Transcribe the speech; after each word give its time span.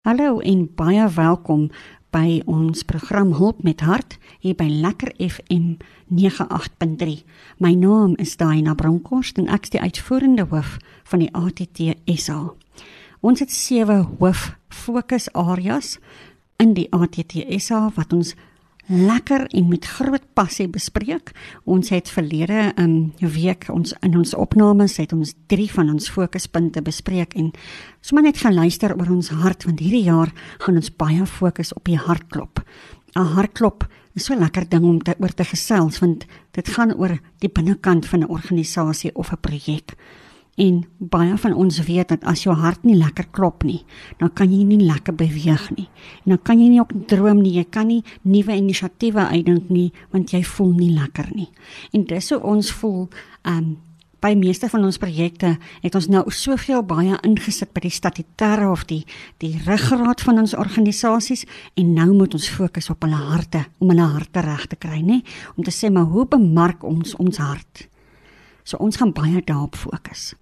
Hallo 0.00 0.38
en 0.40 0.62
baie 0.74 1.04
welkom 1.12 1.66
by 2.08 2.38
ons 2.48 2.86
program 2.88 3.34
Hulp 3.36 3.58
met 3.60 3.82
Hart 3.84 4.14
hier 4.40 4.54
by 4.56 4.64
Lekker 4.64 5.10
FM 5.20 5.74
98.3. 6.08 7.18
My 7.60 7.74
naam 7.76 8.14
is 8.16 8.32
Daina 8.40 8.72
Bronkhorst 8.72 9.36
en 9.36 9.50
ek 9.52 9.68
is 9.68 9.74
die 9.74 9.82
uitvoerende 9.84 10.46
hoof 10.48 10.78
van 11.12 11.20
die 11.20 11.28
ATT 11.36 11.82
SA. 12.16 12.38
Ons 13.20 13.44
het 13.44 13.52
sewe 13.52 13.98
hoof 14.22 14.46
fokusareas 14.72 15.98
in 16.56 16.72
die 16.80 16.88
ATT 16.96 17.36
SA 17.60 17.90
wat 18.00 18.16
ons 18.16 18.32
lekker 18.90 19.46
en 19.54 19.68
met 19.70 19.86
groot 19.86 20.24
passie 20.34 20.66
bespreek. 20.68 21.30
Ons 21.64 21.92
het 21.94 22.10
verlede 22.10 22.72
um, 22.76 23.12
week 23.22 23.68
ons 23.70 23.94
in 24.02 24.16
ons 24.18 24.34
opnames 24.34 24.96
het 24.98 25.12
ons 25.14 25.34
drie 25.46 25.68
van 25.70 25.92
ons 25.92 26.10
fokuspunte 26.10 26.82
bespreek 26.82 27.36
en 27.38 27.52
sommer 28.02 28.26
net 28.26 28.42
geluister 28.42 28.96
oor 28.98 29.12
ons 29.14 29.30
hart 29.42 29.64
want 29.68 29.80
hierdie 29.80 30.08
jaar 30.08 30.32
gaan 30.58 30.80
ons 30.80 30.90
baie 30.90 31.26
fokus 31.26 31.72
op 31.78 31.86
die 31.86 31.98
hartklop. 31.98 32.64
'n 33.14 33.32
Hartklop 33.34 33.86
is 34.14 34.24
so 34.24 34.34
'n 34.34 34.40
lekker 34.40 34.68
ding 34.68 34.84
om 34.84 34.98
te 35.02 35.14
oor 35.18 35.34
te 35.34 35.44
gesels 35.44 35.98
want 35.98 36.26
dit 36.52 36.68
gaan 36.68 36.94
oor 36.94 37.18
die 37.38 37.48
binnekant 37.48 38.06
van 38.06 38.20
'n 38.20 38.30
organisasie 38.30 39.14
of 39.14 39.32
'n 39.32 39.40
projek. 39.40 39.94
En 40.60 40.80
baie 40.98 41.36
van 41.38 41.54
ons 41.54 41.82
weet 41.86 42.08
dat 42.08 42.24
as 42.28 42.42
jou 42.42 42.54
hart 42.56 42.82
nie 42.84 42.96
lekker 42.98 43.28
klop 43.30 43.62
nie, 43.64 43.84
dan 44.18 44.32
kan 44.34 44.50
jy 44.52 44.64
nie 44.66 44.80
lekker 44.82 45.14
beweeg 45.14 45.68
nie. 45.76 45.88
En 46.24 46.34
dan 46.34 46.42
kan 46.42 46.60
jy 46.60 46.68
nie 46.72 46.80
ook 46.80 46.92
droom 47.08 47.42
nie, 47.42 47.54
jy 47.60 47.66
kan 47.70 47.86
nie 47.86 48.02
nuwe 48.22 48.56
inisiatiewe 48.56 49.28
uitdink 49.30 49.70
nie 49.70 49.90
want 50.10 50.34
jy 50.34 50.42
voel 50.44 50.74
nie 50.76 50.90
lekker 50.96 51.30
nie. 51.34 51.48
En 51.92 52.04
dis 52.04 52.30
hoe 52.30 52.42
ons 52.42 52.72
voel 52.80 53.06
um 53.48 53.78
by 54.20 54.34
meeste 54.36 54.68
van 54.68 54.84
ons 54.84 54.98
projekte 55.00 55.54
het 55.80 55.94
ons 55.96 56.08
nou 56.12 56.22
soveel 56.34 56.82
baie 56.84 57.16
ingesit 57.24 57.72
by 57.72 57.86
die 57.86 57.94
statutêre 57.94 58.66
of 58.68 58.84
die 58.90 59.00
die 59.40 59.54
ruggraat 59.64 60.20
van 60.26 60.42
ons 60.42 60.52
organisasies 60.52 61.46
en 61.80 61.94
nou 61.96 62.10
moet 62.12 62.36
ons 62.36 62.50
fokus 62.52 62.90
op 62.92 63.06
hulle 63.06 63.20
harte 63.30 63.64
om 63.80 63.94
hulle 63.94 64.08
harte 64.12 64.44
reg 64.44 64.66
te 64.68 64.76
kry, 64.76 65.00
nê? 65.00 65.22
Om 65.56 65.64
te 65.64 65.72
sê 65.74 65.88
maar 65.92 66.10
hoe 66.12 66.26
bemark 66.28 66.84
ons 66.84 67.16
ons 67.16 67.40
hart? 67.40 67.86
So 68.62 68.76
ons 68.76 68.96
gaan 68.96 69.12
baie 69.12 69.42
daarop 69.44 69.74
fokus. 69.74 70.34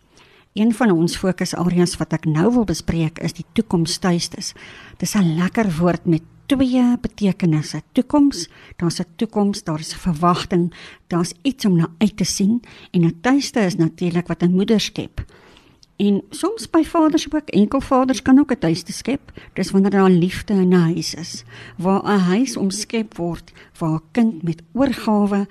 Een 0.52 0.74
van 0.74 0.90
ons 0.90 1.16
fokusareas 1.16 1.96
wat 2.00 2.12
ek 2.12 2.24
nou 2.24 2.50
wil 2.52 2.64
bespreek 2.64 3.18
is 3.18 3.36
die 3.36 3.46
toekomstuistes. 3.52 4.54
Dis 4.98 5.14
'n 5.14 5.36
lekker 5.36 5.70
woord 5.78 6.06
met 6.06 6.22
twee 6.46 6.96
betekenisse. 7.00 7.82
Toekoms, 7.92 8.48
daar's 8.76 9.00
'n 9.00 9.06
toekoms, 9.16 9.64
daar's 9.64 9.94
'n 9.94 9.98
verwagting, 9.98 10.72
daar's 11.06 11.32
iets 11.42 11.64
om 11.64 11.76
na 11.76 11.88
uit 11.98 12.16
te 12.16 12.24
sien 12.24 12.62
en 12.90 13.04
'n 13.04 13.20
tuiste 13.20 13.60
is 13.60 13.76
natuurlik 13.76 14.26
wat 14.26 14.42
'n 14.42 14.54
moeder 14.54 14.80
skep. 14.80 15.24
En 15.96 16.22
soms 16.30 16.70
by 16.70 16.82
vaders 16.82 17.26
ook, 17.34 17.48
enkelvaders 17.48 18.22
kan 18.22 18.38
ook 18.38 18.52
'n 18.52 18.58
tuiste 18.58 18.92
skep. 18.92 19.32
Dis 19.52 19.70
wanneer 19.70 19.90
daar 19.90 20.10
liefde 20.10 20.52
in 20.52 20.68
'n 20.68 20.72
huis 20.72 21.14
is, 21.14 21.44
waar 21.76 22.02
'n 22.04 22.18
huis 22.18 22.56
omskep 22.56 23.16
word 23.16 23.52
waar 23.78 23.94
'n 23.94 24.02
kind 24.10 24.42
met 24.42 24.62
oorgawe 24.72 25.46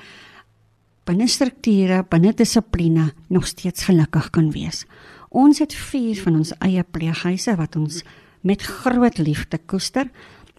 binne 1.08 1.28
strukture, 1.32 2.04
binne 2.12 2.34
dissipline 2.36 3.12
nog 3.32 3.48
steeds 3.48 3.88
gelukkig 3.88 4.30
kan 4.36 4.52
wees. 4.52 4.84
Ons 5.30 5.62
het 5.64 5.76
vier 5.76 6.20
van 6.24 6.42
ons 6.42 6.54
eie 6.66 6.84
pleeghuise 6.84 7.56
wat 7.60 7.76
ons 7.80 8.02
met 8.48 8.62
groot 8.64 9.20
liefde 9.20 9.60
koester. 9.68 10.10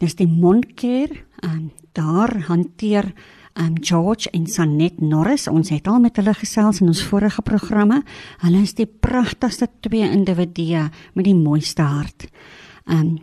Dis 0.01 0.17
die 0.19 0.29
Mondcare 0.29 1.25
en 1.45 1.71
daar 1.99 2.35
hanteer 2.49 3.13
um 3.59 3.75
George 3.83 4.31
en 4.31 4.47
Sanet 4.47 5.01
Norris. 5.01 5.49
Ons 5.51 5.73
het 5.75 5.89
al 5.91 5.99
met 6.01 6.17
hulle 6.21 6.35
gesels 6.39 6.81
in 6.81 6.93
ons 6.93 7.03
vorige 7.11 7.43
programme. 7.43 8.03
Hulle 8.45 8.63
is 8.63 8.77
die 8.79 8.87
pragtigste 8.87 9.67
twee 9.83 10.07
individue 10.07 10.87
met 11.15 11.27
die 11.27 11.37
mooiste 11.37 11.83
hart. 11.83 12.29
Um 12.87 13.19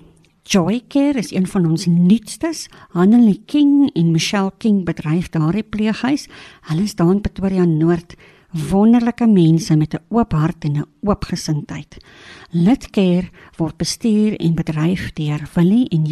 Joycare 0.48 1.18
is 1.18 1.32
een 1.34 1.48
van 1.48 1.66
ons 1.66 1.86
nuutstes. 1.86 2.68
Hanelie 2.94 3.42
King 3.46 3.90
en 3.94 4.12
Michelle 4.12 4.52
King 4.58 4.84
bedryf 4.86 5.32
daardie 5.34 5.64
pleeghuis. 5.64 6.28
Hulle 6.70 6.86
is 6.86 6.94
daar 6.96 7.10
in 7.10 7.22
Pretoria 7.22 7.66
Noord 7.66 8.14
wonderlike 8.56 9.28
mense 9.28 9.76
met 9.76 9.94
'n 9.94 10.04
oop 10.10 10.32
hart 10.32 10.64
en 10.64 10.78
'n 10.78 10.86
oop 11.02 11.24
gesindheid. 11.24 11.98
Litcare 12.50 13.30
word 13.58 13.78
bestuur 13.78 14.36
en 14.38 14.56
bedryf 14.56 15.14
deur 15.14 15.50
Willie 15.54 15.88
en 15.90 16.06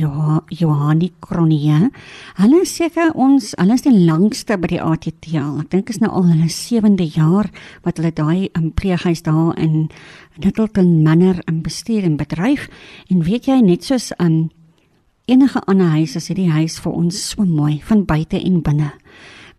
Johani 0.47 1.11
Kronie. 1.19 1.89
Hulle 2.35 2.61
is 2.61 2.75
seker 2.75 3.13
ons, 3.13 3.53
hulle 3.55 3.73
is 3.73 3.81
die 3.81 4.05
langste 4.05 4.57
by 4.57 4.67
die 4.67 4.81
ATT. 4.81 5.25
Ek 5.59 5.69
dink 5.69 5.89
is 5.89 5.99
nou 5.99 6.11
al 6.11 6.25
hulle 6.25 6.49
7de 6.49 7.07
jaar 7.15 7.49
wat 7.83 7.97
hulle 7.97 8.11
daai 8.11 8.49
in 8.53 8.73
pleeghuis 8.73 9.21
daar 9.21 9.57
in 9.57 9.89
Littleton 10.37 11.01
Manor 11.03 11.39
in 11.47 11.61
bestuur 11.61 12.03
en 12.03 12.17
bedryf. 12.17 12.69
En 13.07 13.23
weet 13.23 13.45
jy 13.45 13.61
net 13.61 13.83
soos 13.83 14.11
in 14.19 14.51
enige 15.25 15.61
ander 15.61 15.87
huis 15.87 16.15
is 16.15 16.27
hierdie 16.27 16.51
huis 16.51 16.79
vir 16.79 16.91
ons 16.91 17.29
so 17.29 17.45
mooi 17.45 17.81
van 17.83 18.05
buite 18.05 18.39
en 18.43 18.61
binne. 18.61 18.91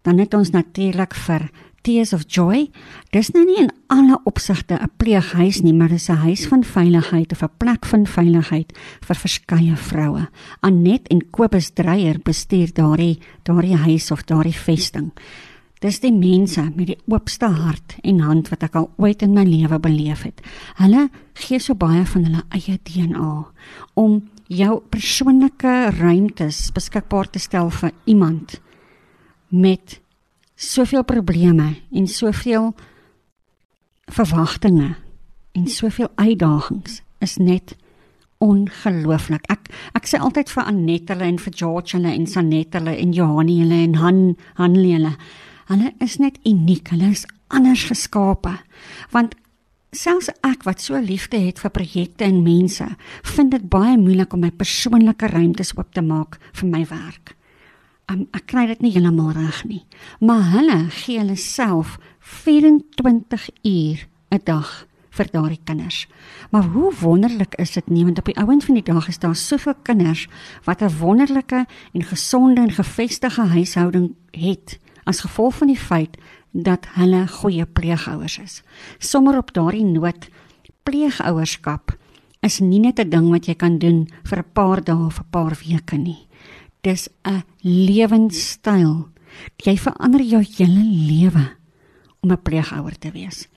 Dan 0.02 0.18
het 0.18 0.34
ons 0.34 0.50
natuurlik 0.50 1.14
vir 1.14 1.50
Tears 1.84 2.14
of 2.16 2.24
Joy. 2.26 2.70
Dis 3.12 3.28
nou 3.34 3.42
nie 3.44 3.58
in 3.60 3.70
alle 3.92 4.16
opsigte 4.24 4.78
'n 4.80 4.90
pleeghuis 4.96 5.60
nie, 5.62 5.74
maar 5.74 5.88
dis 5.88 6.08
'n 6.08 6.24
huis 6.24 6.46
van 6.46 6.64
veiligheid 6.64 7.32
of 7.32 7.42
'n 7.42 7.56
plek 7.58 7.84
van 7.84 8.06
veiligheid 8.06 8.72
vir 9.00 9.16
verskeie 9.16 9.76
vroue. 9.76 10.28
Anet 10.60 11.08
en 11.08 11.30
Kobus 11.30 11.70
Dreyer 11.70 12.18
bestuur 12.22 12.72
daardie 12.72 13.18
daardie 13.42 13.76
huis 13.76 14.10
of 14.10 14.24
daardie 14.24 14.56
vesting. 14.56 15.12
Dis 15.80 16.00
die 16.00 16.12
mense 16.12 16.62
met 16.74 16.86
die 16.86 16.98
oopste 17.06 17.46
hart 17.46 17.96
en 18.02 18.20
hand 18.20 18.48
wat 18.48 18.62
ek 18.62 18.74
al 18.74 18.90
ooit 18.96 19.22
in 19.22 19.32
my 19.32 19.44
lewe 19.44 19.78
beleef 19.78 20.22
het. 20.22 20.40
Hulle 20.76 21.10
gee 21.34 21.58
so 21.58 21.74
baie 21.74 22.06
van 22.06 22.24
hulle 22.24 22.42
eie 22.48 22.78
DNA 22.82 23.46
om 23.94 24.30
jou 24.46 24.80
persoonlike 24.88 25.90
ruimtes 25.98 26.70
beskikbaar 26.72 27.30
te 27.30 27.38
stel 27.38 27.70
vir 27.70 27.92
iemand 28.04 28.60
met 29.48 30.00
soveel 30.64 31.04
probleme 31.04 31.74
en 31.92 32.06
soveel 32.08 32.72
verwagtinge 34.12 34.94
en 35.54 35.66
soveel 35.70 36.10
uitdagings 36.14 37.00
is 37.18 37.36
net 37.36 37.76
ongelooflik. 38.44 39.46
Ek 39.52 39.70
ek 39.96 40.08
sê 40.10 40.20
altyd 40.20 40.50
vir 40.52 40.66
Annette 40.68 41.14
hulle 41.14 41.28
en 41.30 41.38
vir 41.40 41.54
George 41.56 41.96
hulle 41.96 42.12
en 42.12 42.26
Sanet 42.28 42.74
hulle 42.76 42.96
en 43.00 43.14
Johanie 43.14 43.60
hulle 43.62 43.80
en 43.86 43.94
Han 44.02 44.20
Hanlie 44.58 44.96
hulle. 44.98 45.14
Hulle 45.70 45.94
is 46.04 46.18
net 46.20 46.40
uniek. 46.44 46.90
Hulle 46.92 47.14
is 47.14 47.24
anders 47.48 47.86
geskape. 47.88 48.58
Want 49.14 49.38
selfs 49.94 50.28
ek 50.42 50.66
wat 50.66 50.82
so 50.82 50.98
liefde 50.98 51.38
het 51.38 51.62
vir 51.62 51.72
projekte 51.72 52.26
en 52.26 52.42
mense, 52.42 52.84
vind 53.36 53.54
dit 53.54 53.70
baie 53.70 53.94
moeilik 53.96 54.34
om 54.34 54.42
my 54.42 54.50
persoonlike 54.50 55.30
ruimtes 55.32 55.72
oop 55.78 55.94
te 55.94 56.02
maak 56.02 56.40
vir 56.58 56.68
my 56.68 56.82
werk 56.90 57.36
um, 58.10 58.26
ek 58.36 58.46
kry 58.46 58.66
dit 58.66 58.82
nie 58.84 58.92
heeltemal 58.94 59.32
reg 59.36 59.62
nie. 59.68 59.84
Maar 60.20 60.42
hulle 60.54 60.78
gee 60.90 61.20
hulle 61.20 61.36
self 61.36 61.98
24 62.20 63.48
uur 63.62 64.06
'n 64.30 64.40
dag 64.44 64.86
vir 65.14 65.28
daardie 65.30 65.60
kinders. 65.64 66.06
Maar 66.50 66.64
hoe 66.74 66.92
wonderlik 67.00 67.54
is 67.54 67.72
dit 67.72 67.88
nie 67.88 68.04
want 68.04 68.18
op 68.18 68.24
die 68.24 68.38
ouend 68.38 68.64
van 68.64 68.74
die 68.74 68.82
dag 68.82 69.08
is 69.08 69.18
daar 69.18 69.36
soveel 69.36 69.76
kinders 69.82 70.26
wat 70.64 70.82
'n 70.82 70.98
wonderlike 70.98 71.66
en 71.92 72.02
gesonde 72.02 72.60
en 72.60 72.72
gevestigde 72.72 73.46
huishouding 73.46 74.14
het 74.30 74.78
as 75.04 75.20
gevolg 75.20 75.54
van 75.54 75.66
die 75.66 75.78
feit 75.78 76.16
dat 76.52 76.86
hulle 76.94 77.28
goeie 77.28 77.66
pleegouers 77.66 78.38
is. 78.38 78.62
Sommige 78.98 79.38
op 79.38 79.52
daardie 79.52 79.84
noot 79.84 80.28
pleegouerskap 80.82 81.96
is 82.40 82.60
nie 82.60 82.80
net 82.80 82.98
'n 82.98 83.08
ding 83.10 83.30
wat 83.30 83.46
jy 83.46 83.54
kan 83.54 83.78
doen 83.78 84.08
vir 84.24 84.38
'n 84.38 84.52
paar 84.52 84.84
dae 84.84 85.06
of 85.06 85.18
'n 85.20 85.30
paar 85.30 85.58
weke 85.64 85.96
nie 85.96 86.26
dis 86.84 87.08
'n 87.24 87.42
lewenstyl. 87.60 89.08
Jy 89.56 89.76
verander 89.76 90.22
jou 90.22 90.42
hele 90.56 90.84
lewe 90.84 91.44
om 92.20 92.30
'n 92.30 92.42
pleegouer 92.42 92.98
te 92.98 93.10
wees. 93.10 93.48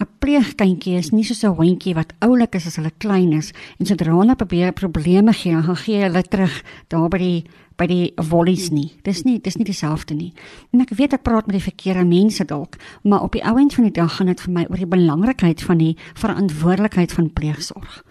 'n 0.00 0.08
Pleegkindjie 0.18 0.96
is 0.96 1.10
nie 1.10 1.24
soos 1.24 1.42
'n 1.44 1.56
hondjie 1.56 1.94
wat 1.94 2.14
oulik 2.20 2.54
is 2.54 2.66
as 2.66 2.76
hulle 2.76 2.92
klein 2.98 3.32
is 3.32 3.52
en 3.78 3.86
sodra 3.86 4.12
hulle 4.12 4.36
probeer 4.36 4.72
probleme 4.72 5.32
gee, 5.32 5.52
dan 5.52 5.76
gee 5.76 6.02
hulle 6.02 6.22
terug 6.22 6.62
daar 6.88 7.08
by 7.08 7.18
die 7.18 7.44
by 7.76 7.86
die 7.86 8.12
wollies 8.28 8.70
nie. 8.70 8.92
Dis 9.02 9.24
nie 9.24 9.40
dis 9.40 9.56
nie 9.56 9.64
dieselfde 9.64 10.14
nie. 10.14 10.32
En 10.72 10.80
ek 10.80 10.90
weet 10.90 11.12
ek 11.12 11.22
praat 11.22 11.46
met 11.46 11.56
die 11.56 11.70
verkeerde 11.70 12.04
mense 12.04 12.44
dalk, 12.44 12.76
maar 13.02 13.22
op 13.22 13.32
die 13.32 13.44
ou 13.44 13.58
end 13.58 13.74
van 13.74 13.84
die 13.84 13.92
dag 13.92 14.16
gaan 14.16 14.26
dit 14.26 14.40
vir 14.40 14.52
my 14.52 14.66
oor 14.68 14.76
die 14.76 14.86
belangrikheid 14.86 15.62
van 15.62 15.78
die 15.78 15.96
verantwoordelikheid 16.14 17.12
van 17.12 17.32
pleegsorg. 17.32 18.04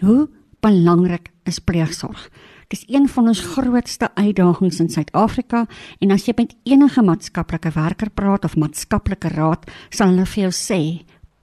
Hoe 0.00 0.28
belangrik 0.60 1.30
is 1.44 1.58
pleegsorg? 1.58 2.30
Dis 2.68 2.82
een 2.90 3.08
van 3.08 3.28
ons 3.30 3.40
grootste 3.40 4.08
uitdagings 4.14 4.80
in 4.82 4.88
Suid-Afrika 4.90 5.66
en 6.02 6.10
as 6.10 6.26
jy 6.26 6.34
met 6.36 6.56
enige 6.66 7.02
maatskaplike 7.02 7.70
werker 7.76 8.10
praat 8.10 8.44
of 8.44 8.56
maatskaplike 8.58 9.30
raad, 9.36 9.68
sal 9.90 10.10
hulle 10.14 10.26
vir 10.26 10.48
jou 10.48 10.52
sê 10.54 10.80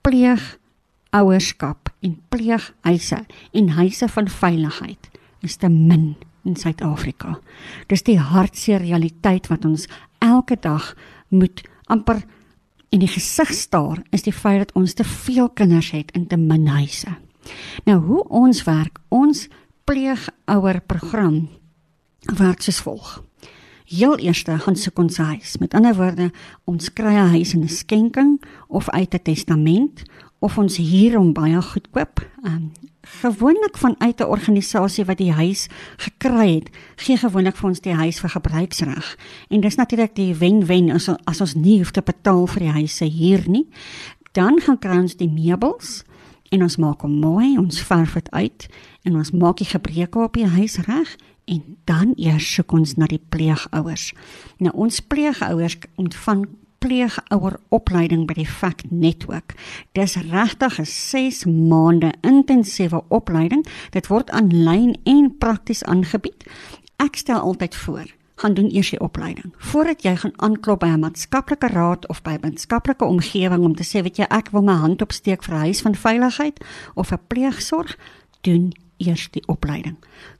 pleeg 0.04 0.44
ouerskap 1.16 1.94
en 2.04 2.18
pleeghuise 2.34 3.22
en 3.54 3.74
huise 3.78 4.08
van 4.18 4.28
veiligheid 4.28 5.10
is 5.44 5.56
te 5.62 5.70
min 5.70 6.16
in 6.44 6.56
Suid-Afrika. 6.60 7.38
Dis 7.88 8.04
die 8.04 8.20
hartseer 8.20 8.84
realiteit 8.84 9.48
wat 9.52 9.66
ons 9.66 9.88
elke 10.24 10.58
dag 10.60 10.92
moet 11.32 11.64
amper 11.88 12.24
in 12.94 13.02
die 13.02 13.12
gesig 13.12 13.54
staar 13.56 14.04
is 14.12 14.28
die 14.28 14.36
feit 14.36 14.60
dat 14.66 14.76
ons 14.78 14.94
te 14.94 15.08
veel 15.08 15.50
kinders 15.56 15.94
het 15.96 16.12
in 16.18 16.28
te 16.28 16.38
min 16.38 16.68
huise. 16.68 17.16
Nou 17.88 18.00
hoe 18.06 18.24
ons 18.30 18.64
werk, 18.68 19.00
ons 19.10 19.48
pleegouer 19.84 20.82
program 20.88 21.50
werk 22.38 22.62
soos 22.62 22.80
volg. 22.82 23.24
Heel 23.86 24.18
eers 24.20 24.44
gaan 24.48 24.76
soek 24.80 25.00
ons 25.00 25.18
huis. 25.18 25.58
Met 25.60 25.74
ander 25.74 25.96
woorde, 25.96 26.32
ons 26.64 26.94
kry 26.94 27.14
'n 27.14 27.34
huis 27.36 27.54
in 27.54 27.64
'n 27.64 27.70
skenking 27.70 28.42
of 28.68 28.90
uit 28.90 29.14
'n 29.14 29.22
testament 29.22 30.04
of 30.40 30.58
ons 30.58 30.78
huur 30.78 31.18
hom 31.18 31.34
baie 31.34 31.62
goedkoop. 31.62 32.30
Um, 32.44 32.72
gewoonlik 33.02 33.78
vanuit 33.78 34.20
'n 34.20 34.24
organisasie 34.24 35.06
wat 35.06 35.18
die 35.18 35.32
huis 35.32 35.68
gekry 35.98 36.54
het, 36.54 36.70
gee 36.96 37.18
gewoonlik 37.18 37.56
vir 37.56 37.70
ons 37.70 37.82
die 37.82 37.94
huis 37.94 38.20
vir 38.20 38.30
gebruiksreg. 38.30 39.18
En 39.50 39.62
dis 39.62 39.76
natuurlik 39.76 40.16
die 40.16 40.36
wen-wen 40.36 40.92
as 40.92 41.10
as 41.24 41.42
ons 41.42 41.54
nie 41.54 41.78
hoef 41.78 41.92
te 41.92 42.02
betaal 42.02 42.48
vir 42.48 42.60
die 42.60 42.72
huis 42.72 42.96
se 42.96 43.06
huur 43.06 43.44
nie. 43.48 43.68
Dan 44.32 44.60
gaan 44.62 44.80
kry 44.80 44.98
ons 44.98 45.16
die 45.16 45.30
meubels 45.30 46.04
en 46.54 46.62
ons 46.62 46.78
maak 46.78 47.02
hom 47.02 47.14
mooi, 47.24 47.56
ons 47.58 47.82
verf 47.88 48.14
dit 48.20 48.32
uit 48.32 48.66
en 49.08 49.16
ons 49.18 49.32
maak 49.42 49.62
die 49.62 49.70
gebreke 49.70 50.22
op 50.22 50.38
die 50.38 50.48
huis 50.48 50.78
reg 50.86 51.16
en 51.50 51.64
dan 51.90 52.14
eers 52.16 52.46
soek 52.56 52.76
ons 52.78 52.96
na 53.00 53.10
die 53.10 53.22
pleegouers. 53.34 54.12
Nou 54.62 54.74
ons 54.86 55.02
pleegouers 55.02 55.80
ontvang 56.00 56.46
pleegouer 56.84 57.58
opleiding 57.74 58.26
by 58.28 58.36
die 58.38 58.48
Fact 58.48 58.92
Network. 58.92 59.56
Dis 59.98 60.16
regtig 60.16 60.80
'n 60.80 60.86
6 60.86 61.46
maande 61.46 62.14
intensiewe 62.22 63.04
opleiding. 63.08 63.66
Dit 63.92 64.08
word 64.08 64.30
aanlyn 64.32 64.98
en 65.04 65.36
prakties 65.38 65.84
aangebied. 65.84 66.44
Ek 66.98 67.16
stel 67.16 67.40
altyd 67.40 67.76
voor 67.76 68.08
gaan 68.36 68.54
doen 68.54 68.70
eers 68.72 68.90
die 68.90 69.00
opleiding. 69.00 69.54
Voordat 69.58 70.04
jy 70.04 70.16
gaan 70.16 70.34
aanklop 70.36 70.80
by 70.80 70.88
'n 70.88 71.00
maatskaplike 71.00 71.68
raad 71.68 72.08
of 72.08 72.22
by 72.22 72.32
'n 72.32 72.40
maatskaplike 72.42 73.06
omgewing 73.06 73.64
om 73.64 73.76
te 73.76 73.84
sê 73.84 74.02
weet 74.04 74.18
jy 74.18 74.26
ek 74.30 74.50
wil 74.50 74.62
my 74.62 74.74
hand 74.74 75.02
opsteek 75.02 75.44
vir 75.44 75.56
huis 75.56 75.82
van 75.82 75.96
veiligheid 75.96 76.66
of 76.94 77.12
'n 77.12 77.20
pleegsorg 77.28 77.98
doen 78.42 78.74
eers 78.98 79.30
die 79.32 79.48
opleiding. 79.48 79.98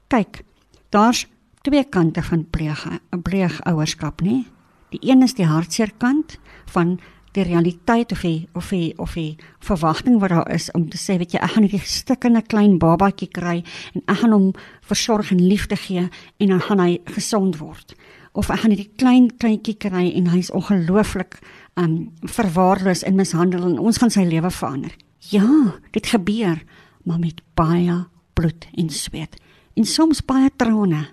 Kyk 0.08 0.44
daar's 0.90 1.28
twee 1.62 1.84
kante 1.84 2.24
van 2.24 2.50
pleeg 2.50 2.88
pleegouerskap 3.24 4.22
nê? 4.22 4.46
Die 4.90 5.10
een 5.10 5.22
is 5.22 5.34
die 5.34 5.46
hartseer 5.46 5.92
kant 5.98 6.38
van 6.66 7.00
die 7.34 7.44
realiteit 7.44 8.12
of 8.12 8.22
die 8.22 8.48
of 8.54 8.70
die 8.70 8.94
of 9.02 9.14
die 9.18 9.38
verwagting 9.60 10.20
wat 10.22 10.30
daar 10.30 10.52
is 10.54 10.72
om 10.78 10.90
te 10.90 10.98
sê 10.98 11.18
weet 11.18 11.34
jy 11.34 11.42
ek 11.42 11.56
gaan 11.56 11.66
'n 11.66 11.80
stikkende 11.80 12.42
klein 12.42 12.78
babatjie 12.80 13.28
kry 13.28 13.64
en 13.94 14.02
ek 14.08 14.18
gaan 14.18 14.32
hom 14.32 14.54
versorg 14.82 15.32
en 15.32 15.48
liefde 15.48 15.76
gee 15.76 16.10
en 16.38 16.48
dan 16.48 16.62
gaan 16.62 16.80
hy 16.80 17.00
gesond 17.06 17.58
word 17.58 17.96
of 18.34 18.50
ek 18.50 18.60
gaan 18.64 18.74
hierdie 18.74 18.94
klein 18.98 19.30
kleintjie 19.38 19.78
kry 19.78 20.12
en 20.18 20.28
hy's 20.34 20.52
ongelooflik 20.52 21.40
um 21.76 22.14
verwaarloos 22.22 23.04
en 23.04 23.16
mishandel 23.16 23.66
en 23.66 23.80
ons 23.80 23.98
gaan 23.98 24.12
sy 24.14 24.26
lewe 24.26 24.52
verander. 24.54 24.94
Ja, 25.30 25.80
dit 25.92 26.06
gebeur, 26.06 26.64
maar 27.04 27.20
met 27.20 27.42
baie 27.56 28.06
bloed 28.34 28.68
en 28.78 28.90
sweet 28.90 29.40
en 29.74 29.86
soms 29.86 30.22
baie 30.26 30.52
trane. 30.58 31.08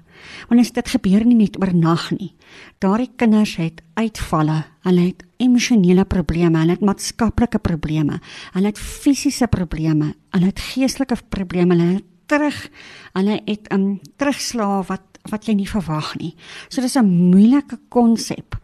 Want 0.49 0.75
dit 0.75 0.89
gebeur 0.89 1.25
nie 1.25 1.37
net 1.37 1.57
oornag 1.61 2.11
nie. 2.11 2.35
Daardie 2.79 3.11
kinders 3.17 3.57
het 3.57 3.83
uitvalle, 3.95 4.65
hulle 4.87 5.01
het 5.01 5.25
emosionele 5.39 6.05
probleme, 6.05 6.59
hulle 6.59 6.77
het 6.77 6.85
maatskaplike 6.85 7.59
probleme, 7.59 8.21
hulle 8.53 8.67
het 8.67 8.79
fisiese 8.79 9.47
probleme, 9.47 10.15
hulle 10.31 10.47
het 10.47 10.61
geestelike 10.61 11.17
probleme, 11.29 11.75
hulle 11.75 11.95
het 12.01 12.09
terug, 12.27 12.71
hulle 13.13 13.41
het 13.45 13.69
'n 13.71 13.75
um, 13.75 14.01
terugslag 14.17 14.87
wat 14.87 15.03
wat 15.31 15.47
jy 15.47 15.55
nie 15.55 15.69
verwag 15.69 16.17
nie. 16.17 16.35
So 16.69 16.81
dis 16.81 16.97
'n 16.97 17.31
moeilike 17.31 17.79
konsep. 17.89 18.57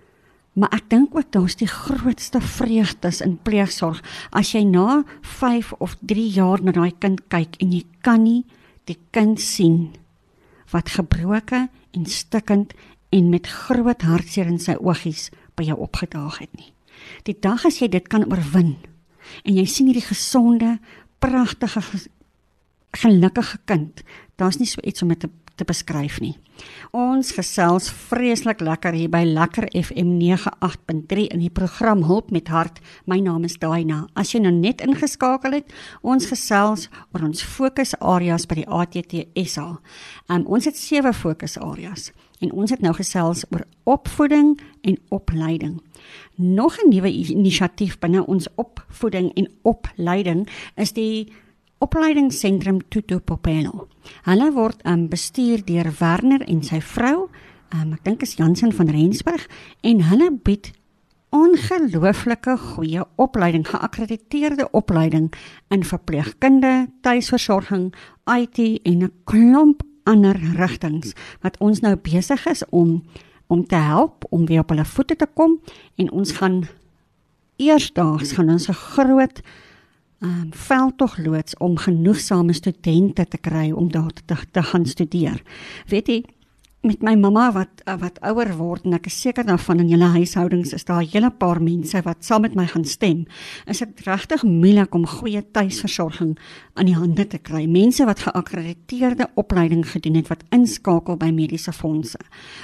Maar 0.56 0.72
ek 0.72 0.88
dink 0.88 1.16
ook 1.16 1.32
daar's 1.32 1.56
die 1.56 1.68
grootste 1.68 2.40
vreugdes 2.40 3.20
in 3.20 3.36
pleegsorg 3.42 4.00
as 4.30 4.52
jy 4.52 4.64
na 4.64 5.04
5 5.20 5.72
of 5.78 5.96
3 6.00 6.30
jaar 6.32 6.62
na 6.62 6.72
daai 6.72 6.94
kind 6.98 7.20
kyk 7.28 7.56
en 7.60 7.72
jy 7.72 7.84
kan 8.00 8.22
nie 8.22 8.44
die 8.84 8.96
kind 9.10 9.40
sien 9.40 9.92
wat 10.72 10.94
gebroke 10.96 11.66
en 11.68 12.06
stikkend 12.06 12.74
en 13.14 13.30
met 13.30 13.46
groot 13.46 14.02
hartseer 14.02 14.48
in 14.50 14.60
sy 14.62 14.76
oogies 14.80 15.30
by 15.56 15.68
jou 15.68 15.78
opgedaag 15.80 16.40
het 16.42 16.52
nie. 16.58 16.72
Die 17.28 17.36
dag 17.38 17.64
as 17.68 17.80
jy 17.80 17.88
dit 17.92 18.08
kan 18.08 18.26
oorwin 18.26 18.76
en 19.44 19.56
jy 19.56 19.64
sien 19.68 19.88
hierdie 19.90 20.06
gesonde, 20.06 20.76
pragtige 21.18 21.82
gelukkige 22.96 23.58
kind, 23.68 24.02
daar's 24.40 24.58
nie 24.60 24.68
so 24.68 24.80
iets 24.84 25.02
om 25.02 25.10
dit 25.12 25.20
te 25.20 25.30
te 25.56 25.64
beskryf 25.64 26.20
nie. 26.20 26.34
Ons 26.96 27.32
gesels 27.36 27.88
vreeslik 28.08 28.62
lekker 28.64 28.96
hier 28.96 29.10
by 29.12 29.22
Lekker 29.28 29.66
FM 29.76 30.16
98.3 30.20 31.26
in 31.34 31.42
die 31.44 31.52
program 31.52 32.04
Hulp 32.08 32.30
met 32.32 32.48
Hart. 32.52 32.80
My 33.04 33.18
naam 33.20 33.44
is 33.44 33.58
Daina. 33.60 34.04
As 34.16 34.32
jy 34.32 34.40
nou 34.44 34.52
net 34.54 34.84
ingeskakel 34.84 35.58
het, 35.58 35.72
ons 36.02 36.28
gesels 36.30 36.88
oor 37.12 37.26
ons 37.28 37.44
fokusareas 37.44 38.46
by 38.48 38.60
die 38.62 38.68
ATT 38.68 39.18
SA. 39.44 39.68
Um, 40.28 40.46
ons 40.46 40.68
het 40.68 40.78
sewe 40.78 41.12
fokusareas 41.16 42.10
en 42.44 42.52
ons 42.52 42.70
het 42.70 42.82
nou 42.84 42.92
gesels 42.96 43.46
oor 43.48 43.64
opvoeding 43.88 44.56
en 44.84 44.98
opleiding. 45.14 45.80
Nog 46.36 46.76
'n 46.78 46.88
nuwe 46.88 47.08
inisiatief 47.08 47.98
binne 47.98 48.26
ons 48.26 48.48
opvoeding 48.54 49.32
en 49.34 49.48
opleiding 49.62 50.48
is 50.76 50.92
die 50.92 51.32
opleidingsentrum 51.78 52.80
Tutu 52.88 53.18
Popelo. 53.20 53.88
Hulle 54.24 54.50
word 54.52 54.80
um, 54.84 55.08
bestuur 55.08 55.64
deur 55.66 55.90
Werner 55.98 56.44
en 56.48 56.62
sy 56.64 56.80
vrou, 56.80 57.28
um, 57.74 57.92
ek 57.92 58.04
dink 58.04 58.22
is 58.22 58.36
Jansen 58.38 58.72
van 58.72 58.90
Rensburg 58.92 59.46
en 59.82 60.04
hulle 60.08 60.30
bied 60.46 60.72
ongelooflike 61.36 62.54
goeie 62.62 63.02
opleiding, 63.20 63.66
geakkrediteerde 63.68 64.70
opleiding 64.70 65.28
in 65.74 65.84
verpleegkunde, 65.84 66.86
tuisversorging, 67.04 67.90
IT 68.24 68.58
en 68.84 69.04
'n 69.04 69.12
klomp 69.24 69.82
ander 70.06 70.38
rigtings 70.56 71.12
wat 71.42 71.58
ons 71.58 71.80
nou 71.80 71.96
besig 71.96 72.46
is 72.46 72.62
om 72.70 73.02
om 73.46 73.66
te 73.66 73.78
help 73.78 74.24
om 74.34 74.46
weer 74.46 74.60
op 74.60 74.72
hulle 74.74 74.84
voete 74.84 75.16
te 75.16 75.26
kom 75.34 75.60
en 75.96 76.10
ons 76.10 76.32
gaan 76.32 76.64
eersdaags 77.62 78.32
gaan 78.32 78.50
ons 78.50 78.68
'n 78.68 78.72
groot 78.72 79.42
um, 80.20 80.48
veldtog 80.50 81.18
loods 81.18 81.56
om 81.56 81.76
genoegsame 81.76 82.52
studente 82.52 83.26
te 83.28 83.38
kry 83.38 83.70
om 83.70 83.90
daar 83.92 84.12
te, 84.12 84.36
te 84.50 84.62
gaan 84.62 84.86
studeer. 84.86 85.42
Weet 85.86 86.08
jy, 86.08 86.22
met 86.86 87.02
my 87.02 87.16
mamma 87.18 87.48
wat 87.54 87.82
wat 88.00 88.18
ouer 88.26 88.52
word 88.58 88.84
en 88.86 88.94
ek 88.98 89.08
is 89.10 89.16
seker 89.24 89.46
daarvan 89.46 89.80
in 89.82 89.90
julle 89.90 90.08
huishoudings 90.14 90.74
is 90.76 90.86
daar 90.86 91.02
'n 91.02 91.10
hele 91.12 91.30
paar 91.30 91.60
mense 91.62 92.02
wat 92.02 92.24
saam 92.24 92.42
met 92.42 92.54
my 92.54 92.66
gaan 92.66 92.84
stem. 92.84 93.26
Is 93.66 93.78
dit 93.78 94.00
regtig 94.06 94.42
moeilik 94.42 94.94
om 94.94 95.06
goeie 95.06 95.42
tuisversorging 95.50 96.38
aan 96.74 96.86
die 96.86 96.94
hande 96.94 97.26
te 97.26 97.38
kry? 97.38 97.66
Mense 97.66 98.04
wat 98.04 98.20
geakkrediteerde 98.20 99.30
opleiding 99.34 99.90
gedoen 99.90 100.14
het 100.14 100.28
wat 100.28 100.44
inskakel 100.50 101.16
by 101.16 101.30
mediese 101.30 101.72
fondse 101.72 102.18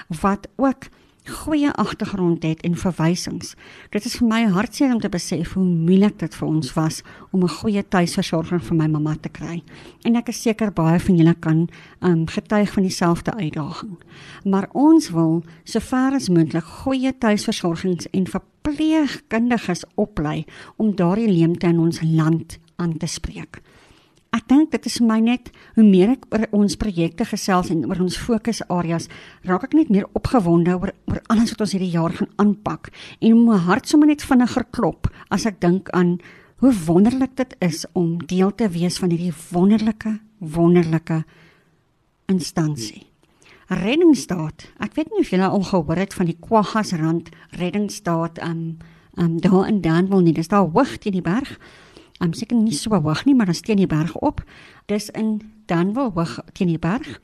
wat 0.08 0.48
ook 0.56 0.88
goeie 1.24 1.72
agtergrond 1.72 2.42
het 2.42 2.60
en 2.60 2.76
verwysings. 2.76 3.54
Dit 3.90 4.04
is 4.04 4.16
vir 4.18 4.28
my 4.28 4.40
hartseer 4.50 4.94
om 4.94 5.00
te 5.00 5.10
besef 5.12 5.52
hoe 5.54 5.64
moeilik 5.64 6.18
dit 6.18 6.34
vir 6.34 6.48
ons 6.48 6.72
was 6.74 7.02
om 7.30 7.42
'n 7.42 7.48
goeie 7.48 7.82
tuisversorger 7.88 8.60
vir 8.60 8.76
my 8.76 8.86
mamma 8.86 9.14
te 9.20 9.28
kry. 9.28 9.62
En 10.04 10.16
ek 10.16 10.28
is 10.28 10.42
seker 10.42 10.72
baie 10.72 11.00
van 11.00 11.16
julle 11.16 11.34
kan 11.34 11.68
um, 12.00 12.26
getuig 12.26 12.72
van 12.72 12.82
dieselfde 12.82 13.34
uitdaging. 13.34 13.98
Maar 14.44 14.68
ons 14.72 15.10
wil 15.10 15.44
sover 15.64 16.12
as 16.14 16.28
moontlik 16.28 16.64
goeie 16.64 17.18
tuisversorgings 17.18 18.10
en 18.10 18.26
verpleegkundiges 18.26 19.84
oplei 19.94 20.44
om 20.76 20.96
daardie 20.96 21.28
leemte 21.28 21.66
in 21.66 21.78
ons 21.78 22.00
land 22.02 22.58
aan 22.76 22.96
te 22.96 23.06
spreek. 23.06 23.60
Ek 24.32 24.46
dink 24.48 24.70
dit 24.72 24.86
is 24.88 24.94
vir 24.96 25.06
my 25.10 25.18
net 25.20 25.50
hoe 25.76 25.84
meer 25.84 26.14
ek 26.14 26.22
oor 26.32 26.46
ons 26.56 26.76
projekte 26.80 27.26
gesels 27.28 27.68
en 27.74 27.82
oor 27.84 28.00
ons 28.00 28.16
fokusareas, 28.16 29.10
raak 29.44 29.66
ek 29.68 29.76
net 29.76 29.90
meer 29.92 30.06
opgewonde 30.16 30.72
oor 30.72 30.94
oor 31.10 31.20
alles 31.32 31.52
wat 31.52 31.66
ons 31.66 31.74
hierdie 31.76 31.92
jaar 31.92 32.14
gaan 32.16 32.30
aanpak 32.40 32.88
en 33.20 33.42
my 33.44 33.58
hart 33.66 33.90
sommer 33.90 34.08
net 34.08 34.24
vinniger 34.24 34.64
klop 34.72 35.10
as 35.28 35.44
ek 35.50 35.60
dink 35.60 35.92
aan 35.92 36.16
hoe 36.64 36.72
wonderlik 36.86 37.36
dit 37.36 37.52
is 37.60 37.84
om 37.98 38.16
deel 38.30 38.54
te 38.56 38.70
wees 38.72 38.96
van 39.02 39.12
hierdie 39.12 39.34
wonderlike 39.50 40.16
wonderlike 40.38 41.22
instansie. 42.32 43.04
Reddingsstaat. 43.68 44.66
Ek 44.80 44.96
weet 44.96 45.12
nie 45.12 45.22
of 45.22 45.30
julle 45.32 45.48
al 45.48 45.64
gehoor 45.68 46.00
het 46.00 46.14
van 46.16 46.28
die 46.28 46.38
Kwaggasrand 46.40 47.30
Reddingsstaat 47.60 48.40
um 48.46 48.78
um 49.20 49.40
daar 49.44 49.68
in 49.68 49.80
Danwil 49.84 50.24
nie. 50.24 50.32
Dis 50.32 50.48
daar 50.48 50.70
hoog 50.72 50.96
teen 50.96 51.18
die 51.18 51.24
berg. 51.24 51.58
I'm 52.22 52.32
seker 52.32 52.56
nie 52.56 52.74
so 52.74 52.94
hoog 52.94 53.24
nie, 53.26 53.34
maar 53.34 53.50
dan 53.50 53.58
steen 53.58 53.82
die 53.82 53.90
berg 53.90 54.14
op. 54.22 54.44
Dis 54.86 55.10
in 55.10 55.40
Danwil 55.66 56.12
hoog 56.14 56.38
teen 56.54 56.70
die 56.70 56.78
berg. 56.78 57.18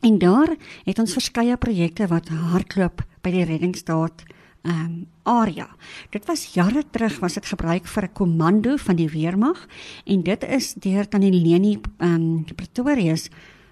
En 0.00 0.18
daar 0.18 0.54
het 0.84 0.98
ons 0.98 1.12
verskeie 1.12 1.56
projekte 1.56 2.06
wat 2.06 2.28
hardloop 2.28 3.02
by 3.24 3.32
die 3.34 3.46
reddingsstaat 3.48 4.26
ehm 4.66 4.84
um, 4.84 4.94
area. 5.22 5.66
Dit 6.10 6.26
was 6.26 6.54
jare 6.54 6.82
terug 6.90 7.18
was 7.22 7.34
dit 7.34 7.46
gebruik 7.46 7.86
vir 7.86 8.02
'n 8.02 8.12
komando 8.12 8.76
van 8.76 8.96
die 8.96 9.08
weermag 9.08 9.66
en 10.04 10.22
dit 10.22 10.44
is 10.44 10.74
deur 10.74 11.08
tannie 11.08 11.32
Leni 11.32 11.78
ehm 11.98 12.14
um, 12.14 12.44
Pretorius 12.54 13.30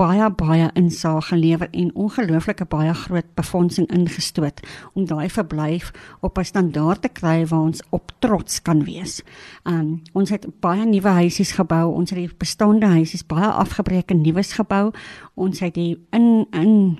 baie 0.00 0.30
baie 0.32 0.70
insaag 0.78 1.26
gelewer 1.28 1.68
en 1.76 1.90
ongelooflike 1.94 2.64
baie 2.72 2.92
groot 2.94 3.26
befondsing 3.36 3.88
ingestoot 3.92 4.62
om 4.96 5.04
daai 5.06 5.28
verblyf 5.28 5.90
op 6.20 6.38
'n 6.38 6.44
standaard 6.44 7.02
te 7.02 7.08
kry 7.08 7.46
waar 7.46 7.60
ons 7.60 7.82
op 7.90 8.12
trots 8.18 8.62
kan 8.62 8.84
wees. 8.84 9.22
Um 9.64 10.02
ons 10.12 10.30
het 10.30 10.46
baie 10.60 10.86
nuwe 10.86 11.08
huisies 11.08 11.52
gebou, 11.52 11.94
ons 11.94 12.10
het 12.10 12.18
die 12.18 12.36
bestaande 12.38 12.86
huisies 12.86 13.26
baie 13.26 13.46
afgebreek 13.46 14.10
en 14.10 14.20
nuus 14.20 14.52
gebou. 14.52 14.92
Ons 15.34 15.60
het 15.60 15.74
die 15.74 15.98
in 16.10 16.46
in 16.50 16.98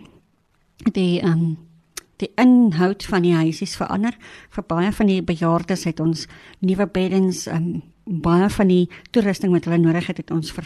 die 0.92 1.23
um 1.23 1.57
die 2.16 2.33
inhoud 2.37 3.04
van 3.04 3.23
die 3.23 3.35
huisies 3.35 3.76
verander. 3.76 4.16
Vir 4.50 4.64
baie 4.66 4.92
van 4.92 5.07
die 5.07 5.23
bejaardes 5.23 5.85
het 5.85 6.00
ons 6.00 6.26
nuwe 6.59 6.87
beddens, 6.87 7.47
um 7.47 7.83
baie 8.04 8.50
van 8.50 8.69
die 8.69 8.88
toerusting 9.11 9.52
wat 9.52 9.64
hulle 9.64 9.78
nodig 9.78 10.07
het, 10.07 10.16
het 10.16 10.30
ons 10.30 10.52
ver, 10.52 10.64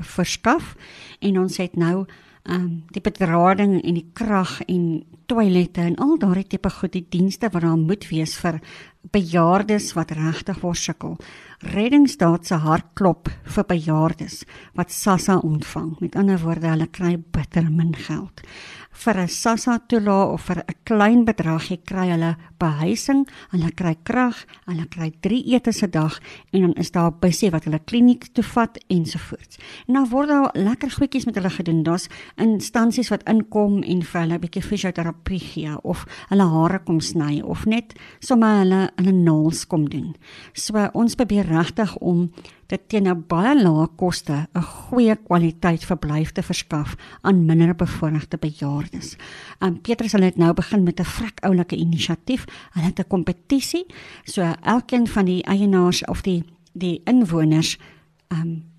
verskaf 0.00 0.74
en 1.20 1.38
ons 1.38 1.56
het 1.56 1.76
nou 1.76 2.06
ehm 2.42 2.54
um, 2.60 2.84
die 2.88 3.02
bedrading 3.04 3.82
en 3.84 3.94
die 3.94 4.10
krag 4.12 4.60
en 4.64 5.04
toilette 5.26 5.80
en 5.80 5.96
al 5.96 6.16
daardie 6.18 6.46
tipe 6.46 6.70
goed 6.70 6.92
die 6.92 7.06
dienste 7.08 7.50
wat 7.52 7.62
daar 7.62 7.76
moet 7.76 8.08
wees 8.08 8.36
vir 8.40 8.60
bejaardes 9.10 9.92
wat 9.96 10.10
regtig 10.10 10.60
worsukkel. 10.60 11.16
Reddingsdaad 11.58 12.46
se 12.46 12.54
hart 12.54 12.86
klop 12.94 13.28
vir 13.54 13.64
bejaardes 13.68 14.44
wat 14.74 14.92
SASSA 14.92 15.40
ontvang. 15.44 15.96
Met 16.00 16.16
ander 16.16 16.38
woorde, 16.40 16.68
hulle 16.68 16.86
kry 16.86 17.16
bitter 17.32 17.70
min 17.70 17.94
geld 17.96 18.44
vir 18.90 19.16
'n 19.16 19.28
SASSA 19.28 19.78
toelaag 19.88 20.32
of 20.32 20.42
vir 20.42 20.58
'n 20.58 20.74
klein 20.84 21.24
bedragie 21.24 21.80
kry 21.84 22.10
hulle 22.10 22.36
behuising, 22.58 23.26
hulle 23.50 23.70
kry 23.72 23.94
krag, 24.04 24.44
hulle 24.66 24.86
kry 24.88 25.12
3 25.22 25.54
ete 25.54 25.72
se 25.72 25.86
dag 25.86 26.20
en 26.52 26.60
dan 26.60 26.72
is 26.74 26.90
daar 26.90 27.10
'n 27.10 27.20
busie 27.20 27.50
wat 27.50 27.64
hulle 27.64 27.78
kliniek 27.78 28.24
toe 28.34 28.44
vat 28.44 28.78
ensovoorts. 28.88 29.58
En 29.88 29.94
dan 29.94 30.08
word 30.08 30.28
daar 30.28 30.50
lekker 30.52 30.90
goedjies 30.90 31.24
met 31.24 31.34
hulle 31.34 31.50
gedoen. 31.50 31.82
Daar's 31.82 32.08
instansies 32.36 33.08
wat 33.08 33.22
inkom 33.28 33.82
en 33.82 34.02
vir 34.02 34.20
hulle 34.20 34.34
'n 34.34 34.40
bietjie 34.40 34.62
fisioterapie 34.62 35.40
gee 35.40 35.82
of 35.82 36.04
hulle 36.28 36.44
hare 36.44 36.78
kom 36.84 37.00
sny 37.00 37.40
of 37.40 37.66
net 37.66 37.94
sommer 38.18 38.58
hulle 38.58 38.89
hulle 38.96 39.12
naels 39.12 39.66
kom 39.66 39.88
doen. 39.88 40.14
So 40.52 40.88
ons 40.92 41.14
probeer 41.14 41.46
regtig 41.46 41.96
om 41.96 42.30
dit 42.70 42.88
teen 42.88 43.08
'n 43.08 43.24
baie 43.26 43.54
lae 43.62 43.86
koste 43.96 44.46
'n 44.54 44.62
goeie 44.62 45.16
kwaliteit 45.16 45.84
verblyf 45.84 46.32
te 46.32 46.42
verskaf 46.42 46.96
aan 47.22 47.46
minder 47.46 47.74
bevoorregte 47.74 48.38
bejaardes. 48.38 49.16
Um 49.60 49.80
Petrus 49.80 50.12
hulle 50.12 50.24
het 50.24 50.36
nou 50.36 50.52
begin 50.54 50.82
met 50.82 51.00
'n 51.00 51.04
vrek 51.04 51.40
oulike 51.40 51.76
inisiatief. 51.76 52.44
Hulle 52.72 52.86
het 52.86 52.98
'n 52.98 53.08
kompetisie. 53.08 53.86
So 54.24 54.42
elkeen 54.62 55.06
van 55.06 55.24
die 55.24 55.42
eienaars 55.42 56.04
of 56.04 56.22
die 56.22 56.44
die 56.72 57.00
inwoners 57.04 57.78
um 58.28 58.70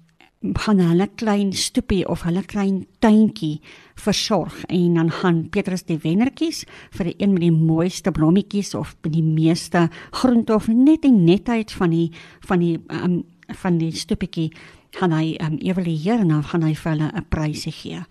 gaan 0.41 0.79
hulle 0.81 1.05
klein 1.21 1.53
stoepie 1.53 2.01
of 2.09 2.23
hulle 2.25 2.41
klein 2.49 2.85
tuintjie 2.99 3.59
versorg 4.01 4.63
en 4.73 4.97
dan 4.97 5.11
gaan 5.13 5.43
Petrus 5.53 5.85
die 5.85 5.99
wennertjies 6.01 6.63
vir 6.97 7.11
die 7.11 7.15
een 7.21 7.35
met 7.35 7.45
die 7.45 7.53
mooiste 7.53 8.11
blommetjies 8.11 8.73
of 8.77 8.95
die 9.05 9.23
meeste 9.23 9.87
groente 10.11 10.55
of 10.55 10.67
net 10.67 11.03
die 11.05 11.13
netheid 11.13 11.71
van 11.77 11.93
die 11.93 12.09
van 12.49 12.63
die 12.63 12.79
um, 12.89 13.21
van 13.61 13.77
die 13.77 13.91
stoepietjie 13.93 14.49
gaan 14.97 15.13
hy 15.13 15.35
um, 15.43 15.59
evalueer 15.61 16.23
en 16.23 16.33
dan 16.33 16.43
gaan 16.49 16.65
hy 16.65 16.73
vir 16.75 16.91
hulle 16.91 17.11
'n 17.13 17.27
prysie 17.29 17.75
gee. 17.75 18.01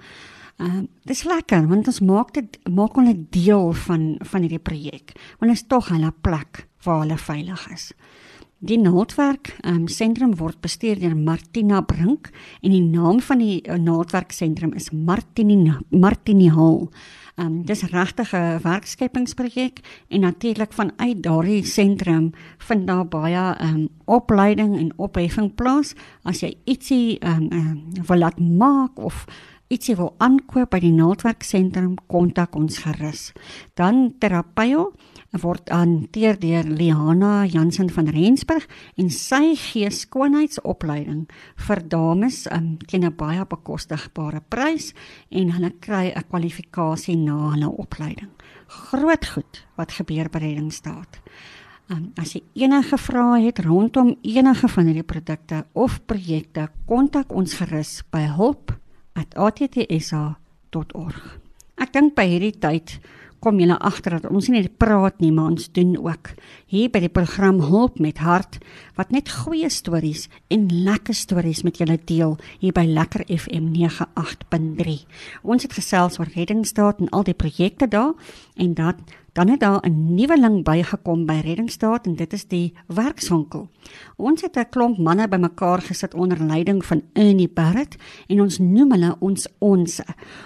Ehm 0.60 0.78
uh, 0.78 0.82
dis 1.04 1.24
lekker 1.24 1.66
want 1.66 1.86
ons 1.86 2.00
maak 2.00 2.34
dit 2.34 2.58
maak 2.70 2.94
hulle 2.94 3.16
deel 3.30 3.72
van 3.72 4.16
van 4.20 4.42
hierdie 4.42 4.62
projek. 4.62 5.16
Want 5.40 5.52
is 5.52 5.66
tog 5.66 5.88
hulle 5.88 6.12
plek 6.22 6.66
waar 6.84 7.00
hulle 7.00 7.18
veilig 7.18 7.68
is. 7.72 7.92
Die 8.60 8.76
Noordwerk 8.76 9.54
um, 9.64 9.86
sentrum 9.88 10.34
word 10.36 10.58
bestuur 10.60 10.98
deur 11.00 11.14
Martina 11.16 11.78
Brink 11.80 12.28
en 12.60 12.74
die 12.74 12.82
naam 12.84 13.22
van 13.24 13.40
die 13.40 13.62
uh, 13.64 13.78
Noordwerk 13.80 14.34
sentrum 14.36 14.74
is 14.76 14.90
Martini 14.92 15.56
Martini 15.88 16.50
Hall. 16.52 16.90
Um, 17.40 17.62
dis 17.64 17.86
regtig 17.88 18.34
'n 18.36 18.60
werkskepingsprojek 18.60 19.80
en 20.12 20.20
natuurlik 20.20 20.76
vanuit 20.76 21.22
daardie 21.24 21.64
sentrum 21.64 22.32
vind 22.58 22.86
daar 22.86 23.08
baie 23.08 23.56
um, 23.64 23.88
opleiding 24.04 24.76
en 24.76 24.92
opheffing 24.96 25.54
plaas 25.54 25.94
as 26.22 26.44
jy 26.44 26.52
ietsie 26.66 27.16
um, 27.24 27.48
um, 27.52 28.04
wil 28.06 28.18
laat 28.18 28.38
maak 28.38 28.98
of 28.98 29.24
ietsie 29.70 29.94
wil 29.94 30.16
aankoop 30.18 30.72
by 30.72 30.80
die 30.82 30.90
Noordwerk 30.90 31.44
sentrum 31.46 31.92
kontak 32.10 32.56
ons 32.58 32.80
gerus. 32.82 33.28
Dan 33.78 34.16
Terapio 34.18 34.88
word 35.38 35.70
hanteer 35.70 36.40
deur 36.42 36.66
Liana 36.66 37.44
Jansen 37.46 37.92
van 37.94 38.10
Rensburg 38.10 38.66
en 38.98 39.12
sy 39.14 39.54
gee 39.54 39.92
skoonheidsopleiding 39.94 41.28
vir 41.68 41.84
dames 41.86 42.42
um, 42.50 42.72
teen 42.90 43.06
'n 43.06 43.14
baie 43.14 43.46
bekostigbare 43.46 44.42
prys 44.50 44.90
en 45.30 45.54
hulle 45.54 45.70
kry 45.78 46.10
'n 46.10 46.26
kwalifikasie 46.28 47.16
na 47.16 47.54
hulle 47.54 47.70
opleiding. 47.70 48.30
Groot 48.66 49.26
goed 49.26 49.64
wat 49.76 49.92
gebeur 49.92 50.28
by 50.28 50.38
Reddingsstaat. 50.38 51.22
Um, 51.90 52.12
as 52.18 52.34
jy 52.34 52.42
enige 52.54 52.98
vrae 52.98 53.46
het 53.46 53.58
rondom 53.58 54.16
enige 54.22 54.68
van 54.68 54.86
hierdie 54.86 55.06
produkte 55.06 55.64
of 55.72 56.00
projekte, 56.06 56.68
kontak 56.86 57.32
ons 57.32 57.54
gerus 57.54 58.02
by 58.10 58.26
hulp@attsa.org. 59.14 61.38
Ek 61.80 61.92
dink 61.92 62.14
by 62.14 62.26
hierdie 62.28 62.58
tyd 62.60 63.00
kom 63.40 63.60
julle 63.60 63.78
agter 63.80 64.18
dat 64.18 64.28
ons 64.28 64.50
nie 64.50 64.60
net 64.60 64.76
praat 64.80 65.20
nie, 65.22 65.30
maar 65.32 65.54
ons 65.54 65.70
doen 65.72 65.94
ook. 65.96 66.34
Hier 66.68 66.90
by 66.92 67.00
die 67.06 67.12
program 67.12 67.62
Hulp 67.64 67.96
met 68.00 68.20
Hart 68.20 68.58
wat 68.98 69.14
net 69.14 69.32
goeie 69.32 69.70
stories 69.72 70.26
en 70.52 70.68
lekker 70.84 71.16
stories 71.16 71.62
met 71.64 71.80
julle 71.80 71.96
deel 72.04 72.36
hier 72.60 72.74
by 72.76 72.84
Lekker 72.84 73.24
FM 73.32 73.72
98.3. 73.72 74.98
Ons 75.42 75.64
het 75.64 75.72
gesels 75.72 76.20
oor 76.20 76.28
reddingsstaat 76.34 77.00
en 77.00 77.08
al 77.16 77.24
die 77.24 77.36
projekte 77.36 77.88
daar 77.88 78.12
en 78.60 78.74
dat 78.74 79.00
Dan 79.32 79.48
het 79.48 79.60
daar 79.60 79.86
'n 79.86 80.14
nuweling 80.14 80.64
bygekom 80.64 81.26
by 81.26 81.40
Reddingsstaat 81.44 82.06
en 82.06 82.14
dit 82.14 82.32
is 82.32 82.46
die 82.46 82.74
werkswinkel. 82.86 83.68
Ons 84.16 84.42
het 84.42 84.56
'n 84.56 84.68
klomp 84.70 84.98
manne 84.98 85.28
bymekaar 85.28 85.80
gesit 85.80 86.14
onder 86.14 86.44
leiding 86.44 86.84
van 86.84 87.02
Ernie 87.12 87.48
Barrett 87.48 87.96
en 88.26 88.40
ons 88.40 88.58
noem 88.58 88.90
hulle 88.90 89.16
ons 89.18 89.48
ons. 89.58 90.00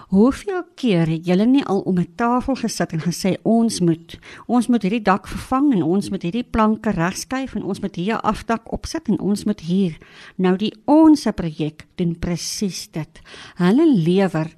Hoeveel 0.09 0.63
keer 0.75 1.07
het 1.07 1.27
julle 1.27 1.47
nie 1.47 1.65
al 1.65 1.81
om 1.81 1.99
'n 1.99 2.13
tafel 2.15 2.55
gesit 2.55 2.93
en 2.93 3.01
gesê 3.01 3.37
ons 3.43 3.81
moet 3.81 4.19
ons 4.47 4.67
moet 4.67 4.83
hierdie 4.83 5.03
dak 5.03 5.29
vervang 5.29 5.73
en 5.73 5.83
ons 5.83 6.11
moet 6.11 6.23
hierdie 6.23 6.51
planke 6.51 6.91
regskuif 6.91 7.55
en 7.55 7.63
ons 7.63 7.81
moet 7.81 7.97
hier 7.97 8.15
'n 8.15 8.21
afdak 8.21 8.73
opsit 8.73 9.09
en 9.09 9.21
ons 9.21 9.45
moet 9.45 9.61
hier. 9.61 9.99
Nou 10.37 10.57
die 10.57 10.75
onsse 10.85 11.33
projek 11.33 11.87
doen 11.95 12.19
presies 12.19 12.91
dit. 12.91 13.21
Hulle 13.55 13.95
lewer 13.95 14.55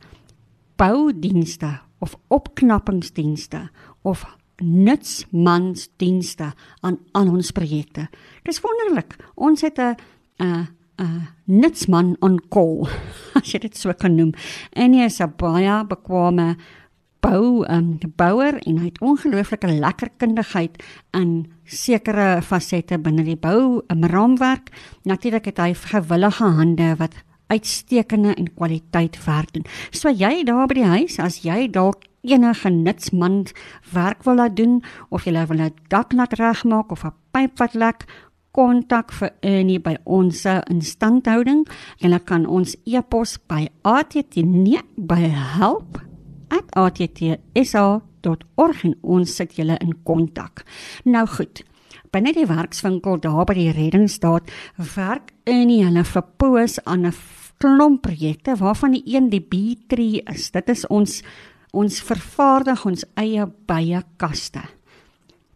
boudienste 0.77 1.86
of 1.99 2.17
opknappingsdienste 2.29 3.71
of 4.03 4.25
nutsmansdienste 4.63 6.53
aan 6.81 6.99
aan 7.13 7.29
ons 7.29 7.51
projekte. 7.51 8.09
Dis 8.43 8.61
wonderlik. 8.61 9.17
Ons 9.35 9.61
het 9.61 9.79
'n 9.79 9.97
'n 10.41 10.69
'n 10.99 11.29
nutsman 11.45 12.17
on 12.21 12.41
call, 12.49 12.89
as 13.35 13.53
jy 13.53 13.59
dit 13.59 13.77
so 13.77 13.93
kan 13.93 14.15
noem. 14.15 14.33
En 14.73 14.93
hy 14.93 15.05
is 15.05 15.21
'n 15.21 15.33
baie 15.37 15.85
bekwame 15.85 16.57
bou 17.21 17.65
'n 17.65 17.75
um, 17.75 17.99
bouer 18.17 18.55
en 18.67 18.79
hy 18.79 18.85
het 18.85 19.01
ongelooflike 19.01 19.67
lekker 19.67 20.09
kundigheid 20.17 20.83
in 21.11 21.53
sekere 21.65 22.43
fasette 22.43 22.99
binne 22.99 23.25
die 23.25 23.37
bou 23.37 23.83
'n 23.89 24.05
raamwerk. 24.05 24.71
Natuurlik 25.03 25.45
het 25.45 25.59
hy 25.59 25.75
gewillige 25.75 26.45
hande 26.45 26.95
wat 26.97 27.15
uitstekende 27.47 28.35
en 28.35 28.55
kwaliteit 28.55 29.25
werk 29.25 29.53
doen. 29.53 29.65
So 29.91 30.11
jy 30.11 30.45
daar 30.45 30.67
by 30.67 30.75
die 30.75 30.85
huis, 30.85 31.19
as 31.19 31.43
jy 31.45 31.71
dalk 31.71 32.05
enige 32.27 32.71
nutsman 32.71 33.47
werk 33.93 34.25
wil 34.27 34.35
laat 34.35 34.57
doen 34.57 34.83
of 35.11 35.25
jy 35.25 35.47
wil 35.47 35.61
'n 35.63 35.75
dak 35.89 36.13
laat 36.13 36.33
regmaak 36.33 36.91
of 36.91 37.05
'n 37.05 37.13
pyp 37.33 37.59
wat 37.59 37.75
lek, 37.75 38.05
kontak 38.57 39.13
vir 39.13 39.31
Ernie 39.41 39.81
by 39.81 39.97
ons 40.05 40.45
instandhouding. 40.45 41.67
Jy 41.99 42.19
kan 42.25 42.47
ons 42.47 42.77
e-pos 42.85 43.37
by 43.49 43.69
att 43.83 44.15
nee 44.37 44.81
by 44.97 45.29
help 45.59 46.01
@att.sa.org 46.71 47.65
en 48.85 48.95
ons 49.03 49.37
sit 49.37 49.57
julle 49.57 49.79
in 49.79 50.03
kontak. 50.05 50.65
Nou 51.05 51.27
goed. 51.27 51.65
Binne 52.13 52.33
die 52.37 52.47
werkswinkel 52.47 53.19
daar 53.21 53.45
by 53.49 53.55
die 53.55 53.73
reddingsstaat 53.75 54.51
werk 54.95 55.33
Ernie 55.45 55.85
hulle 55.85 56.05
verpoos 56.05 56.79
aan 56.85 57.07
'n 57.07 57.15
klomp 57.59 58.03
projekte 58.03 58.57
waarvan 58.57 58.93
die 58.93 59.03
een 59.05 59.31
die 59.31 59.41
B3 59.41 60.23
is. 60.33 60.51
Dit 60.51 60.69
is 60.69 60.87
ons 60.87 61.23
ons 61.73 62.01
vervaardig 62.01 62.87
ons 62.87 63.05
eie 63.15 63.47
baie 63.67 64.03
kaste. 64.17 64.63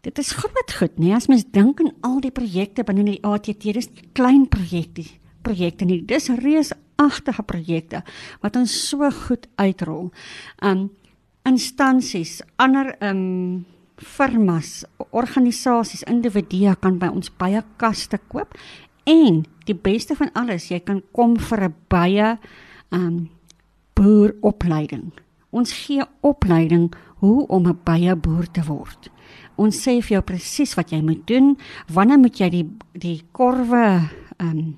Dit 0.00 0.18
is 0.18 0.32
groot 0.32 0.72
goed, 0.72 0.98
nee, 0.98 1.14
as 1.14 1.28
mens 1.28 1.44
dink 1.44 1.80
aan 1.80 1.92
al 2.00 2.20
die 2.20 2.32
projekte 2.32 2.84
binne 2.84 3.04
die 3.04 3.24
ATT, 3.24 3.72
dis 3.72 3.90
klein 4.12 4.48
projekte, 4.48 5.04
projekte 5.42 5.84
nie, 5.84 6.00
dis 6.04 6.28
reusagtige 6.28 7.42
projekte 7.42 8.02
wat 8.40 8.56
ons 8.56 8.88
so 8.88 9.10
goed 9.26 9.46
uitrol. 9.56 10.10
Um 10.62 10.90
instansies, 11.44 12.42
ander 12.56 12.94
um 13.00 13.64
firmas, 14.00 14.84
organisasies, 15.10 16.02
individue 16.08 16.74
kan 16.80 16.98
by 16.98 17.10
ons 17.12 17.30
baie 17.38 17.62
kaste 17.80 18.18
koop 18.28 18.56
en 19.08 19.44
die 19.68 19.76
beste 19.76 20.16
van 20.18 20.32
alles, 20.34 20.70
jy 20.70 20.80
kan 20.80 21.02
kom 21.12 21.36
vir 21.36 21.68
'n 21.68 21.74
baie 21.88 22.38
um 22.90 23.30
boeropleiding. 23.94 25.12
Ons 25.50 25.72
gee 25.72 26.02
opleiding 26.20 26.92
hoe 27.20 27.46
om 27.46 27.66
'n 27.66 27.78
baie 27.84 28.16
boer 28.16 28.46
te 28.50 28.62
word. 28.62 29.10
Ons 29.56 29.76
sê 29.76 30.00
vir 30.00 30.16
jou 30.16 30.22
presies 30.22 30.74
wat 30.74 30.90
jy 30.90 31.02
moet 31.02 31.26
doen, 31.26 31.58
wanneer 31.92 32.18
moet 32.18 32.38
jy 32.38 32.48
die 32.50 32.68
die 32.92 33.22
korwe 33.32 34.08
ehm 34.38 34.58
um, 34.58 34.76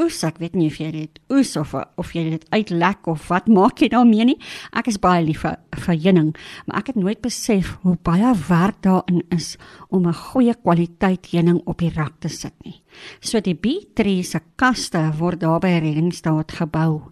oes, 0.00 0.22
ek 0.26 0.40
weet 0.42 0.56
nie 0.58 0.68
of 0.70 0.78
jy 0.80 0.90
dit 0.94 1.20
oes 1.30 1.54
of 1.60 1.74
of 1.74 2.12
jy 2.16 2.24
dit 2.30 2.46
uitlek 2.50 3.06
of 3.10 3.28
wat 3.30 3.46
maak 3.46 3.82
jy 3.82 3.88
daarmee 3.92 4.24
nie. 4.32 4.38
Ek 4.72 4.88
is 4.90 4.98
baie 4.98 5.22
lief 5.24 5.44
vir 5.44 5.58
vir 5.84 5.98
heuning, 6.06 6.32
maar 6.66 6.82
ek 6.82 6.92
het 6.92 6.98
nooit 7.00 7.20
besef 7.22 7.76
hoe 7.82 7.96
baie 8.02 8.32
werk 8.48 8.82
daarin 8.82 9.22
is 9.30 9.56
om 9.90 10.06
'n 10.06 10.14
goeie 10.14 10.54
kwaliteit 10.54 11.30
heuning 11.30 11.62
op 11.66 11.78
die 11.78 11.92
rak 11.94 12.20
te 12.20 12.28
sit 12.28 12.54
nie. 12.64 12.82
So 13.20 13.40
die 13.40 13.54
B3 13.54 14.22
se 14.22 14.40
kaste 14.56 15.12
word 15.18 15.40
daar 15.40 15.60
by 15.60 15.78
Redingstaat 15.78 16.52
gebou 16.52 17.02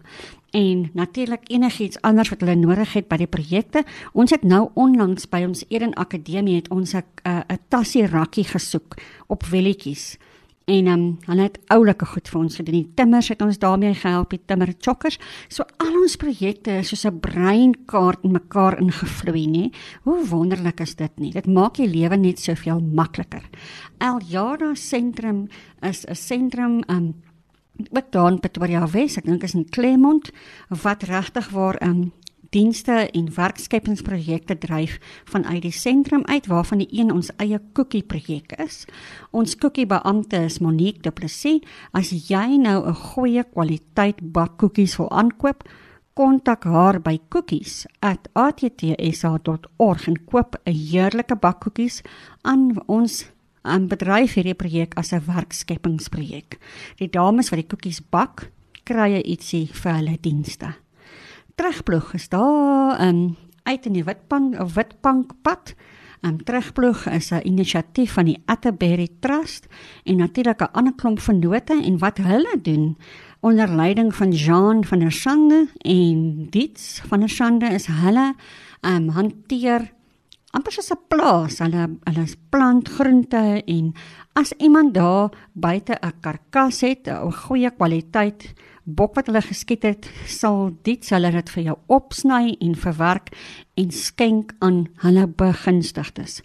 en 0.53 0.89
natuurlik 0.93 1.49
enigiets 1.49 2.01
anders 2.01 2.29
wat 2.29 2.41
hulle 2.41 2.55
nodig 2.55 2.93
het 2.93 3.07
by 3.07 3.17
die 3.17 3.27
projekte. 3.27 3.83
Ons 4.13 4.31
het 4.31 4.43
nou 4.43 4.69
onlangs 4.77 5.25
by 5.29 5.41
ons 5.47 5.65
Eden 5.69 5.95
Akademie 5.97 6.55
het 6.55 6.69
ons 6.69 6.93
'n 6.93 7.03
'n 7.25 7.59
tassie 7.69 8.05
rakkie 8.07 8.45
gesoek 8.45 8.97
op 9.27 9.43
welletjies. 9.43 10.17
En 10.65 10.87
ehm 10.87 10.99
um, 10.99 11.17
hulle 11.25 11.41
het 11.41 11.59
oulike 11.67 12.05
goed 12.05 12.29
vir 12.29 12.39
ons 12.39 12.55
gedoen. 12.55 12.75
Die 12.75 12.91
timmers 12.95 13.27
het 13.27 13.41
ons 13.41 13.59
daarmee 13.59 13.93
gehelp, 13.99 14.29
die 14.31 14.41
timmer 14.45 14.71
chokkers. 14.79 15.19
So 15.51 15.65
al 15.83 15.97
ons 15.99 16.15
projekte 16.15 16.77
is 16.79 16.87
soos 16.87 17.05
'n 17.05 17.19
breinkaart 17.19 18.23
in 18.23 18.31
mekaar 18.31 18.79
ingevloei, 18.79 19.47
nê. 19.47 19.71
Hoe 20.03 20.25
wonderlik 20.27 20.79
is 20.79 20.95
dit 20.95 21.19
nie? 21.19 21.31
Dit 21.31 21.47
maak 21.47 21.75
die 21.75 21.87
lewe 21.87 22.15
net 22.15 22.39
soveel 22.39 22.79
makliker. 22.79 23.43
Eljara 23.97 24.75
sentrum 24.75 25.47
is 25.81 26.05
'n 26.05 26.15
sentrum 26.15 26.83
ehm 26.87 26.97
um, 26.97 27.13
ook 27.91 28.11
daar 28.11 28.31
in 28.31 28.39
Pretoria 28.39 28.87
Wes, 28.87 29.17
ek 29.17 29.25
dink 29.25 29.43
is 29.43 29.53
in 29.53 29.69
Claremont 29.69 30.31
wat 30.69 31.03
regtig 31.03 31.49
waar 31.49 31.75
'n 31.81 31.87
um, 31.87 32.01
ehm, 32.01 32.09
dienste 32.53 33.09
en 33.11 33.33
werkskepingsprojekte 33.33 34.57
dryf 34.61 34.99
vanuit 35.29 35.61
die 35.65 35.73
sentrum 35.73 36.21
uit 36.29 36.45
waarvan 36.51 36.77
die 36.83 36.91
een 36.93 37.09
ons 37.11 37.31
eie 37.41 37.59
koekie 37.73 38.03
projek 38.05 38.53
is. 38.61 38.85
Ons 39.31 39.57
koekie 39.57 39.87
beampte 39.89 40.37
is 40.45 40.59
Monique 40.61 41.01
Du 41.01 41.11
Plessis. 41.11 41.61
As 41.91 42.09
jy 42.29 42.57
nou 42.57 42.87
'n 42.87 42.93
goeie 42.93 43.43
kwaliteit 43.43 44.21
bakkoekies 44.21 44.97
wil 44.97 45.11
aankoop, 45.11 45.63
kontak 46.13 46.63
haar 46.63 47.01
by 47.01 47.19
cookies@attsa.org 47.29 50.07
en 50.07 50.25
koop 50.25 50.55
'n 50.65 50.71
heerlike 50.71 51.35
bakkoekies 51.35 52.01
aan 52.41 52.87
ons 52.87 53.25
'n 53.65 53.87
bedryf 53.87 54.33
hierdie 54.33 54.53
projek 54.53 54.93
as 54.95 55.13
'n 55.13 55.21
werkskepingsprojek. 55.25 56.59
Die 56.97 57.09
dames 57.09 57.49
wat 57.49 57.59
die 57.59 57.67
koekies 57.67 58.01
bak, 58.09 58.51
kry 58.83 59.21
ietsie 59.21 59.67
vir 59.67 59.93
hulle 59.93 60.17
dienste. 60.21 60.82
Terugploeg 61.55 62.13
is 62.13 62.29
daar 62.29 63.01
um, 63.01 63.35
uit 63.63 63.85
in 63.85 63.93
die 63.93 64.03
Witbank 64.03 64.59
of 64.59 64.73
Witbankpad. 64.73 65.75
'n 66.23 66.27
um, 66.27 66.43
Terugploeg 66.43 67.05
is 67.11 67.31
'n 67.31 67.43
inisiatief 67.43 68.13
van 68.13 68.25
die 68.25 68.41
Atterbury 68.45 69.07
Trust 69.19 69.67
en 70.03 70.17
natuurlik 70.17 70.61
'n 70.61 70.71
ander 70.71 70.93
klomp 70.95 71.19
vennote 71.19 71.75
en 71.83 71.97
wat 71.97 72.17
hulle 72.17 72.59
doen 72.61 72.97
onder 73.39 73.75
leiding 73.75 74.15
van 74.15 74.31
Jean 74.31 74.85
van 74.85 74.99
der 74.99 75.11
Sande 75.11 75.67
en 75.77 76.47
Diets 76.49 77.01
van 77.05 77.19
der 77.19 77.29
Sande 77.29 77.65
is 77.65 77.85
hulle 77.85 78.33
um, 78.81 79.09
hanteer 79.09 79.91
amper 80.51 80.71
soos 80.71 80.91
'n 80.91 81.01
plaas. 81.07 81.59
Hulle 81.59 81.97
hulle 82.03 82.25
plant 82.49 82.89
groente 82.89 83.61
en 83.65 83.93
as 84.33 84.53
iemand 84.57 84.93
daar 84.93 85.29
buite 85.53 85.97
'n 86.01 86.13
karkas 86.21 86.81
het, 86.81 87.07
'n 87.07 87.31
goeie 87.31 87.71
kwaliteit 87.71 88.53
bok 88.83 89.15
wat 89.15 89.29
hulle 89.31 89.41
geskiet 89.41 89.85
het, 89.87 90.07
sal 90.27 90.73
dit 90.83 91.09
hulle 91.09 91.31
dit 91.31 91.49
vir 91.55 91.63
jou 91.69 91.77
opsny 91.87 92.55
en 92.59 92.75
verwerk 92.75 93.31
en 93.79 93.91
skenk 93.91 94.53
aan 94.59 94.87
hulle 95.03 95.27
begunstigdes. 95.27 96.41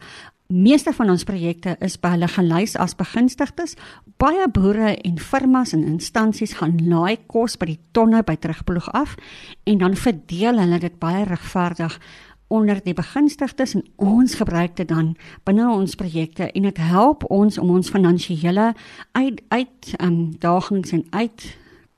Meeste 0.48 0.94
van 0.96 1.10
ons 1.12 1.26
projekte 1.28 1.74
is 1.84 1.98
by 2.00 2.14
hulle 2.14 2.28
gelys 2.32 2.72
as 2.80 2.94
begunstigdes. 2.96 3.74
Baie 4.16 4.46
boere 4.48 4.94
en 4.96 5.18
firmas 5.20 5.74
en 5.76 5.82
instansies 5.84 6.54
gaan 6.56 6.78
laai 6.88 7.18
kos 7.28 7.58
by 7.60 7.68
die 7.74 7.80
tonne 7.92 8.22
by 8.24 8.38
terugploeg 8.40 8.88
af 8.96 9.18
en 9.68 9.82
dan 9.82 9.98
verdeel 9.98 10.62
hulle 10.62 10.80
dit 10.80 10.96
baie 11.02 11.26
regverdig 11.28 11.98
onder 12.48 12.80
die 12.80 12.96
begunstigdes 12.96 13.76
en 13.76 13.84
ons 14.00 14.38
gebruik 14.40 14.78
dit 14.80 14.88
dan 14.88 15.12
binne 15.44 15.68
ons 15.68 15.98
projekte 16.00 16.48
en 16.48 16.64
dit 16.64 16.80
help 16.80 17.28
ons 17.28 17.60
om 17.60 17.76
ons 17.76 17.92
finansiële 17.92 18.72
uit 19.12 19.42
uit 19.52 19.94
um, 20.00 20.20
dagings 20.40 20.96
en 20.96 21.04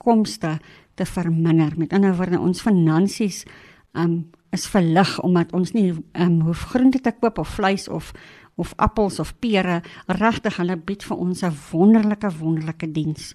uitkomste 0.01 0.59
te 0.95 1.05
verminder. 1.05 1.73
Met 1.77 1.93
ander 1.93 2.17
woorde, 2.17 2.41
ons 2.41 2.61
finansies 2.61 3.45
um, 3.93 4.31
is 4.51 4.67
verlig 4.67 5.21
omdat 5.23 5.53
ons 5.53 5.73
nie 5.73 5.93
um, 5.93 6.41
hoef 6.43 6.71
groente 6.73 7.01
te 7.01 7.13
koop 7.13 7.39
of 7.39 7.49
vleis 7.49 7.89
of 7.89 8.13
of 8.61 8.75
appels 8.77 9.19
of 9.19 9.33
pere 9.41 9.79
regtig 10.07 10.59
hulle 10.61 10.75
bied 10.77 11.03
vir 11.03 11.17
ons 11.17 11.43
'n 11.43 11.55
wonderlike 11.73 12.29
wonderlike 12.41 12.93
diens. 12.93 13.35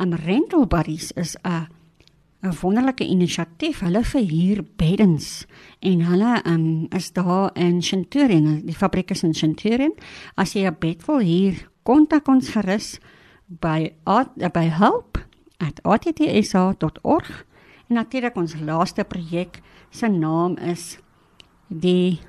Um 0.00 0.14
rental 0.14 0.66
buddies 0.66 1.12
is 1.12 1.36
'n 1.44 1.66
'n 2.42 2.56
wonderlike 2.62 3.04
inisiatief. 3.04 3.80
Hulle 3.80 4.04
verhuur 4.04 4.64
beddens 4.76 5.46
en 5.80 6.00
hulle 6.00 6.42
um, 6.46 6.86
is 6.88 7.12
daar 7.12 7.50
in 7.54 7.82
Centurion, 7.82 8.62
die 8.64 8.74
fabriek 8.74 9.10
is 9.10 9.22
in 9.22 9.34
Centurion. 9.34 9.92
As 10.36 10.52
jy 10.52 10.64
'n 10.66 10.76
bed 10.78 11.06
wil 11.06 11.20
huur, 11.20 11.68
kontak 11.82 12.28
ons 12.28 12.48
gerus 12.48 12.98
by 13.46 13.92
by 14.52 14.68
help@attsa.org. 15.62 17.44
En 17.88 17.94
natuurlik 17.94 18.36
ons 18.36 18.54
laaste 18.60 19.04
projek 19.04 19.60
se 19.90 20.08
naam 20.08 20.56
is 20.56 20.98
die 21.68 22.20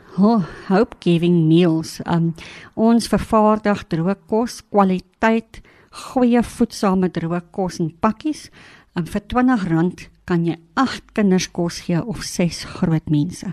Hope 0.68 0.96
Giving 1.00 1.48
Meals. 1.48 2.00
Um, 2.06 2.34
ons 2.74 3.08
vervaardig 3.08 3.88
droë 3.88 4.16
kos, 4.28 4.62
kwaliteit, 4.70 5.62
goeie 5.90 6.44
voedsame 6.44 7.10
droë 7.10 7.42
kos 7.52 7.80
in 7.80 7.92
pakkies 8.00 8.50
En 8.94 9.08
vir 9.10 9.24
R20 9.26 10.10
kan 10.24 10.46
jy 10.48 10.56
8 10.80 11.12
kinders 11.18 11.50
kos 11.52 11.82
gee 11.86 12.00
of 12.00 12.24
6 12.24 12.64
groot 12.78 13.10
mense. 13.12 13.48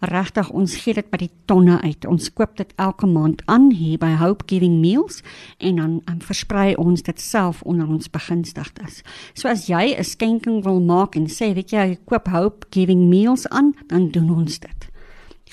Regtig, 0.00 0.50
ons 0.50 0.76
gee 0.82 0.94
dit 0.94 1.10
by 1.10 1.20
die 1.22 1.30
tonne 1.50 1.80
uit. 1.82 2.06
Ons 2.06 2.30
koop 2.34 2.56
dit 2.58 2.72
elke 2.76 3.06
maand 3.06 3.42
aan 3.46 3.70
hier 3.74 3.98
by 4.02 4.12
Hope 4.18 4.46
Giving 4.50 4.80
Meals 4.82 5.22
en 5.58 5.78
dan 5.78 5.98
um, 6.10 6.20
versprei 6.22 6.74
ons 6.78 7.02
dit 7.02 7.20
self 7.20 7.62
onder 7.62 7.88
ons 7.88 8.10
begunstigdes. 8.10 9.02
So 9.34 9.48
as 9.48 9.66
jy 9.70 9.94
'n 9.94 10.04
skenking 10.04 10.64
wil 10.64 10.80
maak 10.80 11.16
en 11.16 11.26
sê, 11.26 11.54
weet 11.54 11.70
jy, 11.70 11.98
ek 11.98 12.06
koop 12.06 12.28
Hope 12.28 12.66
Giving 12.70 13.08
Meals 13.08 13.46
aan, 13.48 13.74
dan 13.86 14.10
doen 14.10 14.30
ons 14.30 14.58
dit. 14.58 14.90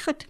Goed. 0.05 0.27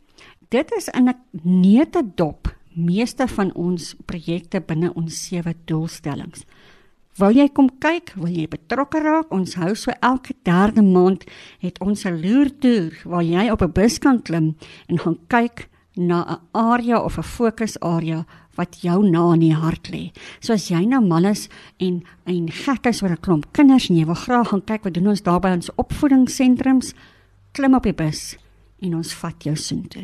Dit 0.49 0.71
is 0.77 0.87
in 0.89 1.09
'n 1.09 1.15
neute 1.43 2.03
dop 2.15 2.55
meeste 2.75 3.27
van 3.27 3.53
ons 3.53 3.95
projekte 4.05 4.61
binne 4.61 4.93
ons 4.93 5.27
sewe 5.27 5.55
doelstellings. 5.65 6.43
Wil 7.15 7.31
jy 7.31 7.45
kom 7.55 7.69
kyk? 7.79 8.11
Wil 8.19 8.33
jy 8.35 8.45
betrokke 8.51 8.99
raak? 8.99 9.29
Ons 9.31 9.53
hou 9.55 9.69
so 9.79 9.93
elke 10.03 10.33
derde 10.43 10.81
maand 10.83 11.23
het 11.63 11.77
ons 11.79 12.03
'n 12.03 12.19
loertoer 12.19 12.91
waar 13.05 13.23
jy 13.23 13.49
op 13.51 13.61
'n 13.61 13.71
bus 13.71 13.99
kan 13.99 14.21
klim 14.21 14.57
en 14.89 14.99
gaan 14.99 15.19
kyk 15.29 15.69
na 15.95 16.25
'n 16.27 16.39
area 16.51 16.99
of 16.99 17.17
'n 17.17 17.23
fokusarea 17.23 18.25
wat 18.57 18.81
jou 18.81 19.09
na 19.09 19.33
in 19.33 19.39
die 19.39 19.53
hart 19.53 19.87
lê. 19.93 20.11
So 20.41 20.53
as 20.53 20.67
jy 20.67 20.85
nou 20.85 21.01
mal 21.01 21.25
is 21.25 21.47
en 21.79 22.03
en 22.25 22.51
gek 22.51 22.85
is 22.85 23.01
oor 23.01 23.11
'n 23.11 23.21
klomp 23.21 23.45
kinders 23.53 23.89
en 23.89 23.95
jy 23.95 24.05
wil 24.05 24.15
graag 24.15 24.49
gaan 24.49 24.65
kyk 24.65 24.83
wat 24.83 24.93
doen 24.93 25.07
ons 25.07 25.23
daar 25.23 25.39
by 25.39 25.51
ons 25.51 25.69
opvoedingssentrums, 25.75 26.93
klim 27.53 27.75
op 27.75 27.83
die 27.83 27.93
bus 27.93 28.37
en 28.81 28.95
ons 28.95 29.13
vat 29.13 29.43
jou 29.43 29.55
soontoe 29.55 30.03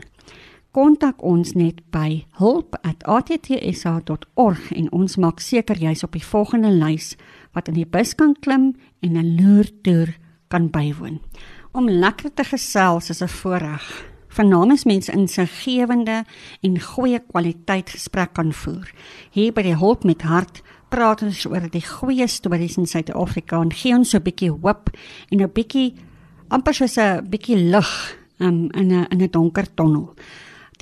kontak 0.72 1.24
ons 1.24 1.54
net 1.54 1.82
by 1.92 2.26
hulp@attsa.org 2.40 4.72
en 4.72 4.92
ons 4.92 5.18
maak 5.18 5.40
seker 5.40 5.78
jy's 5.78 6.04
op 6.04 6.12
die 6.16 6.26
volgende 6.26 6.72
lys 6.72 7.16
wat 7.52 7.68
in 7.68 7.74
die 7.76 7.86
bus 7.86 8.16
kan 8.16 8.36
klim 8.40 8.76
en 9.02 9.18
'n 9.18 9.36
loertoer 9.36 10.18
kan 10.48 10.70
bywoon. 10.70 11.22
Om 11.72 11.90
lekker 11.90 12.34
te 12.34 12.44
gesels 12.44 13.10
is 13.10 13.22
'n 13.22 13.28
voorreg. 13.28 14.06
Vernamens 14.28 14.84
mense 14.84 15.12
in 15.12 15.28
sy 15.28 15.46
gewende 15.46 16.24
en 16.62 16.82
goeie 16.82 17.20
kwaliteit 17.20 17.90
gesprek 17.90 18.34
kan 18.34 18.54
voer. 18.54 18.94
Hier 19.32 19.54
by 19.54 19.62
die 19.62 19.76
Hulp 19.76 20.04
met 20.04 20.22
Hart 20.22 20.62
praat 20.90 21.22
ons 21.22 21.46
oor 21.46 21.70
die 21.70 21.86
goeie 21.86 22.28
stories 22.28 22.78
in 22.78 22.86
Suid-Afrika 22.86 23.62
en 23.62 23.72
gee 23.72 23.96
ons 23.96 24.10
so 24.10 24.18
'n 24.18 24.24
bietjie 24.24 24.52
hoop 24.52 24.90
en 25.32 25.42
'n 25.42 25.52
bietjie 25.52 25.94
amper 26.50 26.74
soos 26.74 26.98
'n 26.98 27.30
bietjie 27.30 27.58
lig 27.58 28.18
um, 28.40 28.70
in 28.72 28.92
'n 28.92 29.06
in 29.10 29.22
'n 29.22 29.30
donker 29.32 29.74
tonnel. 29.74 30.14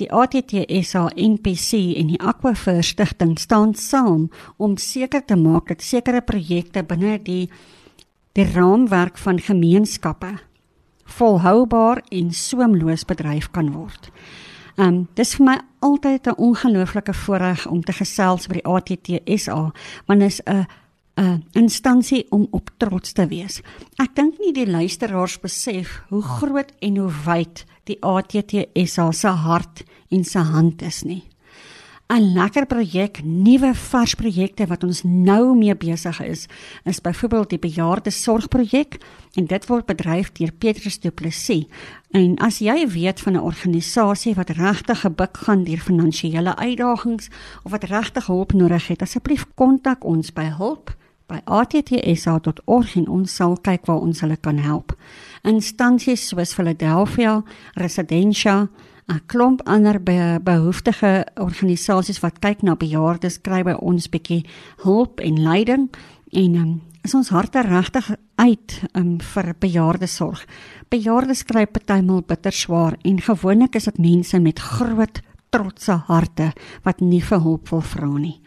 Die 0.00 0.08
ATTSA 0.08 1.10
NPC 1.12 1.96
en 2.00 2.08
die 2.08 2.20
Aquifer 2.24 2.78
Stichting 2.82 3.34
staan 3.38 3.74
saam 3.76 4.30
om 4.56 4.78
seker 4.80 5.20
te 5.28 5.36
maak 5.36 5.68
dat 5.68 5.82
sekere 5.84 6.22
projekte 6.24 6.80
binne 6.88 7.18
die 7.20 7.50
die 8.38 8.46
raamwerk 8.54 9.18
van 9.20 9.42
gemeenskappe 9.42 10.30
volhoubaar 11.18 12.00
en 12.08 12.30
soemloos 12.32 13.04
bedryf 13.04 13.50
kan 13.52 13.72
word. 13.74 14.08
Um 14.80 15.02
dis 15.18 15.34
vir 15.36 15.44
my 15.44 15.56
altyd 15.84 16.28
'n 16.28 16.40
ongelooflike 16.48 17.14
voorreg 17.14 17.66
om 17.66 17.82
te 17.82 17.92
gesels 17.92 18.46
by 18.46 18.54
die 18.54 18.64
ATTSA 18.64 19.72
want 20.06 20.22
is 20.22 20.40
'n 20.46 20.66
'n 21.20 21.44
instansie 21.52 22.26
om 22.30 22.46
op 22.50 22.70
trots 22.78 23.12
te 23.12 23.26
wees. 23.26 23.60
Ek 23.98 24.14
dink 24.14 24.38
nie 24.38 24.52
die 24.52 24.70
luisteraars 24.70 25.40
besef 25.40 26.02
hoe 26.08 26.22
groot 26.22 26.72
en 26.80 26.96
hoe 26.96 27.12
wyd 27.26 27.66
die 27.84 27.98
ATTSA 28.00 29.12
se 29.12 29.28
hart 29.28 29.84
en 30.10 30.24
se 30.24 30.38
hand 30.38 30.82
is 30.82 31.02
nie. 31.02 31.24
'n 32.10 32.32
Lekker 32.34 32.66
projek, 32.66 33.20
nuwe 33.24 33.74
vars 33.74 34.14
projekte 34.14 34.66
wat 34.66 34.84
ons 34.84 35.02
nou 35.06 35.54
mee 35.56 35.74
besig 35.76 36.20
is, 36.20 36.46
is 36.84 37.00
byvoorbeeld 37.00 37.48
die 37.48 37.58
bejaarde 37.58 38.10
sorgprojek 38.10 38.98
en 39.38 39.46
dit 39.46 39.66
word 39.66 39.86
bedryf 39.86 40.32
deur 40.32 40.50
Petrus 40.52 40.98
Du 40.98 41.10
Plessis. 41.10 41.68
En 42.10 42.34
as 42.42 42.58
jy 42.58 42.88
weet 42.88 43.20
van 43.20 43.32
'n 43.32 43.46
organisasie 43.46 44.34
wat 44.34 44.50
regtig 44.50 45.00
gebuk 45.00 45.36
gaan 45.36 45.64
deur 45.64 45.78
finansiële 45.78 46.56
uitdagings 46.56 47.28
of 47.62 47.70
wat 47.70 47.84
regtig 47.84 48.26
hulp 48.26 48.52
nodig 48.52 48.88
het, 48.88 49.02
asseblief 49.02 49.46
kontak 49.54 50.04
ons 50.04 50.32
by 50.32 50.50
hulp 50.58 50.96
by 51.26 51.38
attsa.org 51.44 52.96
en 52.96 53.08
ons 53.08 53.34
sal 53.34 53.56
kyk 53.56 53.86
waar 53.86 54.00
ons 54.00 54.20
hulle 54.20 54.36
kan 54.36 54.58
help. 54.58 54.96
Instansies 55.42 56.28
soos 56.28 56.54
Philadelphia, 56.54 57.42
Residentia, 57.74 58.68
'n 59.10 59.20
klomp 59.26 59.60
ander 59.66 59.98
be 60.02 60.38
behoeftige 60.42 61.26
organisasies 61.34 62.20
wat 62.22 62.38
kyk 62.38 62.62
na 62.62 62.76
bejaardes 62.78 63.40
kry 63.42 63.62
by 63.66 63.74
ons 63.82 64.06
bietjie 64.08 64.44
hulp 64.84 65.20
en 65.20 65.42
leiding 65.42 65.88
en 66.30 66.54
um, 66.54 66.80
is 67.02 67.14
ons 67.14 67.32
harte 67.34 67.62
regtig 67.66 68.12
uit 68.38 68.76
um, 68.94 69.18
vir 69.18 69.54
bejaardesorg. 69.58 70.44
Bejaardes 70.88 71.42
kry 71.48 71.66
partymal 71.66 72.22
bitter 72.22 72.54
swaar 72.54 72.94
en 73.02 73.18
gewoonlik 73.20 73.74
is 73.74 73.88
dit 73.90 73.98
mense 73.98 74.38
met 74.38 74.62
groot 74.76 75.20
trotse 75.50 75.96
harte 76.06 76.52
wat 76.86 77.00
nie 77.02 77.22
vir 77.22 77.42
hulp 77.42 77.72
wil 77.72 77.82
vra 77.82 78.12
nie. 78.14 78.38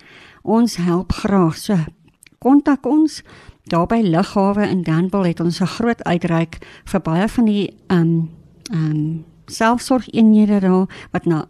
Ons 0.44 0.78
help 0.80 1.12
graag 1.24 1.60
so 1.60 1.78
kontak 2.40 2.88
ons. 2.88 3.22
Daar 3.68 3.88
by 3.88 4.00
Lughawe 4.04 4.64
in 4.68 4.84
Danville 4.84 5.28
het 5.28 5.40
ons 5.40 5.60
'n 5.60 5.76
groot 5.76 6.04
uitreik 6.04 6.60
vir 6.86 7.02
baie 7.02 7.28
van 7.28 7.46
die 7.46 7.68
ehm 7.88 8.00
um, 8.00 8.30
ehm 8.72 8.92
um, 8.92 9.33
selfsorgeenhede 9.52 10.60
daar 10.64 10.88
wat 11.12 11.26
na 11.26 11.46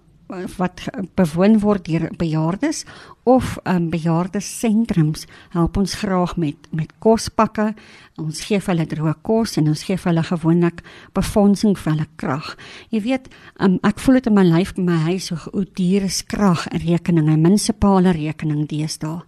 wat 0.57 0.85
bewoon 1.17 1.59
word 1.59 1.85
deur 1.85 2.07
bejaardes 2.17 2.83
of 3.29 3.57
um, 3.69 3.89
bejaardesentrums 3.89 5.25
help 5.53 5.77
ons 5.77 5.93
graag 6.01 6.35
met 6.37 6.67
met 6.71 6.91
kospakke. 6.99 7.73
Ons 8.19 8.43
gee 8.47 8.59
vir 8.59 8.73
hulle 8.73 8.87
droë 8.89 9.13
kos 9.25 9.57
en 9.61 9.69
ons 9.71 9.83
gee 9.87 9.97
vir 9.97 10.11
hulle 10.11 10.25
gewoonlik 10.27 10.83
befondsing 11.17 11.77
vir 11.79 11.91
hulle 11.93 12.07
krag. 12.21 12.53
Jy 12.91 13.03
weet, 13.07 13.29
um, 13.59 13.79
ek 13.83 14.01
voel 14.03 14.19
dit 14.19 14.31
in 14.31 14.37
my 14.37 14.45
lyf 14.47 14.75
my 14.77 14.99
huis 15.09 15.29
hoe 15.33 15.65
duur 15.77 16.07
is 16.09 16.23
krag 16.27 16.67
en 16.71 16.83
rekeninge, 16.83 17.37
munisipale 17.37 18.15
rekening 18.15 18.65
deesdae. 18.71 19.21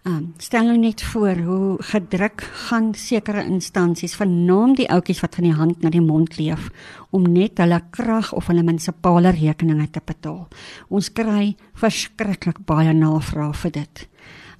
Um, 0.00 0.32
stel 0.40 0.64
nou 0.64 0.78
net 0.80 1.02
voor 1.02 1.36
hoe 1.44 1.76
gedruk 1.84 2.40
gaan 2.40 2.94
sekere 2.96 3.42
instansies 3.44 4.14
vernaam 4.16 4.72
die 4.78 4.86
ouetjies 4.88 5.18
wat 5.20 5.34
van 5.36 5.44
die 5.44 5.52
hand 5.52 5.82
na 5.84 5.90
die 5.92 6.00
mond 6.00 6.38
leef 6.38 6.70
om 7.12 7.26
net 7.28 7.60
hulle 7.60 7.82
krag 7.92 8.30
of 8.32 8.48
hulle 8.48 8.64
munisipale 8.64 9.34
rekeninge 9.36 9.90
te 9.92 10.00
betaal. 10.00 10.46
Ons 10.88 11.10
kry 11.12 11.52
verskriklik 11.76 12.62
baie 12.64 12.94
navraag 12.96 13.58
vir 13.60 13.74
dit. 13.74 14.06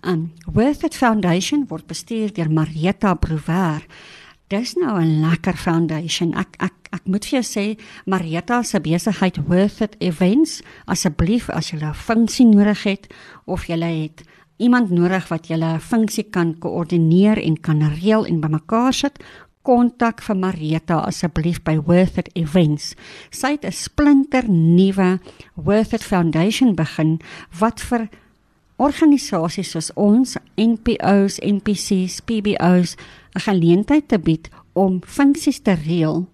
Um 0.04 0.26
Worth 0.44 0.84
It 0.84 0.98
Foundation 0.98 1.64
word 1.72 1.88
bestuur 1.88 2.34
deur 2.36 2.52
Marieta 2.52 3.14
Brouwer. 3.14 3.80
Dis 4.52 4.74
nou 4.76 5.00
'n 5.00 5.20
lekker 5.20 5.56
foundation. 5.56 6.34
Ek 6.34 6.56
ek 6.58 6.74
ek 6.92 7.06
moet 7.06 7.24
vir 7.24 7.40
jou 7.40 7.44
sê 7.44 7.80
Marieta 8.04 8.62
se 8.62 8.80
besigheid 8.80 9.38
Worth 9.48 9.80
It 9.80 9.96
Events, 10.00 10.60
asseblief 10.84 11.48
as 11.48 11.70
jy 11.70 11.78
'n 11.80 11.94
funksie 11.94 12.46
nodig 12.46 12.82
het 12.82 13.14
of 13.46 13.66
jy 13.66 13.80
het 13.80 14.22
iemand 14.60 14.90
nodig 14.92 15.28
wat 15.30 15.48
julle 15.48 15.78
funksie 15.80 16.26
kan 16.28 16.52
koördineer 16.60 17.40
en 17.40 17.56
kan 17.60 17.80
reël 17.96 18.26
en 18.28 18.40
bymekaar 18.42 18.92
sit, 18.94 19.16
kontak 19.64 20.20
vir 20.24 20.36
Marita 20.36 21.00
asseblief 21.08 21.60
by 21.64 21.76
Worth 21.88 22.18
It 22.20 22.28
Events. 22.36 22.94
Sy 23.30 23.56
het 23.56 23.64
'n 23.64 23.72
splinter 23.72 24.48
nuwe 24.48 25.20
Worth 25.54 25.92
It 25.92 26.04
Foundation 26.04 26.74
begin 26.74 27.20
wat 27.58 27.80
vir 27.80 28.08
organisasies 28.76 29.70
soos 29.70 29.90
ons, 29.94 30.36
NPOs, 30.56 31.38
NPCs, 31.40 32.20
PBOs 32.20 32.96
'n 33.36 33.40
geleentheid 33.40 34.08
te 34.08 34.18
bied 34.18 34.48
om 34.72 35.00
funksies 35.04 35.60
te 35.60 35.72
reël 35.72 36.28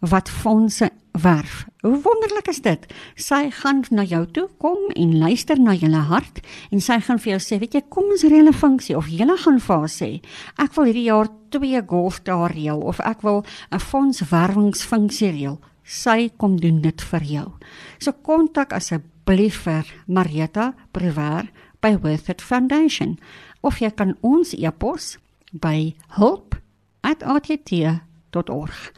wat 0.00 0.28
fondse 0.28 0.90
werf. 1.12 1.66
Hoe 1.80 2.00
wonderlik 2.02 2.48
is 2.48 2.62
dit? 2.62 2.86
Sy 3.14 3.50
gaan 3.50 3.84
na 3.90 4.04
jou 4.04 4.26
toe 4.30 4.48
kom 4.58 4.90
en 4.94 5.18
luister 5.18 5.60
na 5.60 5.74
julle 5.74 6.02
hart 6.08 6.40
en 6.70 6.80
sy 6.80 7.00
gaan 7.04 7.18
vir 7.20 7.32
jou 7.34 7.40
sê, 7.44 7.58
weet 7.60 7.74
jy, 7.76 7.82
kom 7.88 8.04
ons 8.12 8.24
reële 8.24 8.52
funksie 8.56 8.96
of 8.96 9.08
jy 9.08 9.26
gaan 9.44 9.60
vir 9.60 9.76
haar 9.76 9.92
sê, 9.92 10.20
ek 10.58 10.74
wil 10.76 10.84
hierdie 10.88 11.08
jaar 11.08 11.28
twee 11.50 11.82
golfdae 11.82 12.48
reël 12.54 12.80
of 12.80 13.00
ek 13.00 13.22
wil 13.22 13.44
'n 13.72 13.78
fondswerwingsfunksie 13.78 15.30
reël. 15.30 15.58
Sy 15.84 16.30
kom 16.36 16.60
doen 16.60 16.80
dit 16.80 17.02
vir 17.02 17.22
jou. 17.22 17.52
So 17.98 18.12
kontak 18.12 18.72
asseblief 18.72 19.62
vir 19.64 19.84
Marieta 20.06 20.74
Brewer 20.92 21.50
by 21.80 21.96
Worth 21.96 22.28
It 22.28 22.42
Foundation 22.42 23.18
of 23.62 23.78
jy 23.80 23.90
kan 23.90 24.16
ons 24.20 24.54
e-pos 24.54 25.18
by 25.52 25.94
hulp@att.org. 26.18 28.92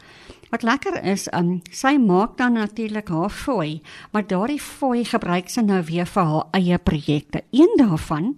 Wat 0.53 0.61
lekker 0.61 0.99
is, 1.01 1.23
um, 1.33 1.63
sy 1.73 1.95
maak 1.97 2.35
dan 2.37 2.53
natuurlik 2.53 3.07
haar 3.09 3.31
fooi, 3.33 3.81
maar 4.13 4.27
daardie 4.29 4.61
fooi 4.61 5.01
gebruik 5.09 5.49
sy 5.49 5.63
nou 5.65 5.79
weer 5.87 6.05
vir 6.05 6.27
haar 6.29 6.45
eie 6.53 6.77
projekte. 6.77 7.41
Een 7.49 7.73
daarvan 7.79 8.35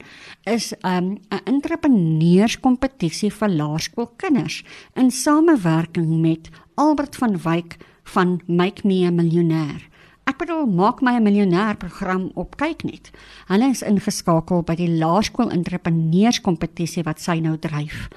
is 0.47 0.71
'n 0.71 0.87
um, 0.87 1.17
entrepreneurskompetisie 1.43 3.31
vir 3.31 3.49
laerskoolkinders 3.49 4.63
in 4.95 5.11
samewerking 5.11 6.21
met 6.21 6.49
Albert 6.75 7.15
van 7.15 7.37
Wyk 7.37 7.77
van 8.03 8.41
Make 8.47 8.87
Me 8.87 9.05
a 9.05 9.11
Millionaire. 9.11 9.83
Ek 10.23 10.37
bedoel 10.37 10.65
maak 10.65 11.01
my 11.01 11.19
'n 11.19 11.23
miljonair 11.23 11.75
program 11.75 12.31
op 12.33 12.55
kyk 12.55 12.83
net. 12.83 13.11
Hulle 13.47 13.69
is 13.69 13.81
ingeskakel 13.81 14.63
by 14.63 14.75
die 14.75 14.97
laerskool 14.97 15.51
entrepreneurskompetisie 15.51 17.03
wat 17.03 17.19
sy 17.19 17.39
nou 17.39 17.57
dryf. 17.57 18.07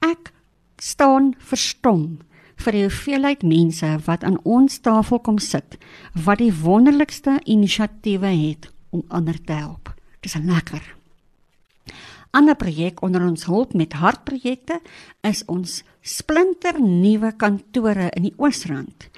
Ek 0.00 0.32
staan 0.76 1.34
verstom 1.38 2.18
vir 2.60 2.76
die 2.76 2.84
hoeveelheid 2.84 3.42
mense 3.46 3.88
wat 4.06 4.24
aan 4.24 4.38
ons 4.44 4.80
tafel 4.84 5.20
kom 5.24 5.38
sit 5.38 5.78
wat 6.26 6.40
die 6.42 6.52
wonderlikste 6.52 7.38
inisiatiewe 7.44 8.32
het 8.32 8.70
om 8.90 9.04
ander 9.08 9.38
te 9.44 9.52
help. 9.52 9.94
Dis 10.20 10.34
lekker. 10.34 10.82
'n 10.82 11.94
Ander 12.30 12.54
projek 12.54 13.02
onder 13.02 13.22
ons 13.26 13.44
hulp 13.44 13.72
met 13.74 13.92
hartprojekte 13.92 14.80
is 15.20 15.42
ons 15.46 15.82
splinter 16.00 16.80
nuwe 16.80 17.32
kantore 17.36 18.10
in 18.14 18.22
die 18.22 18.34
Oosrand. 18.36 19.08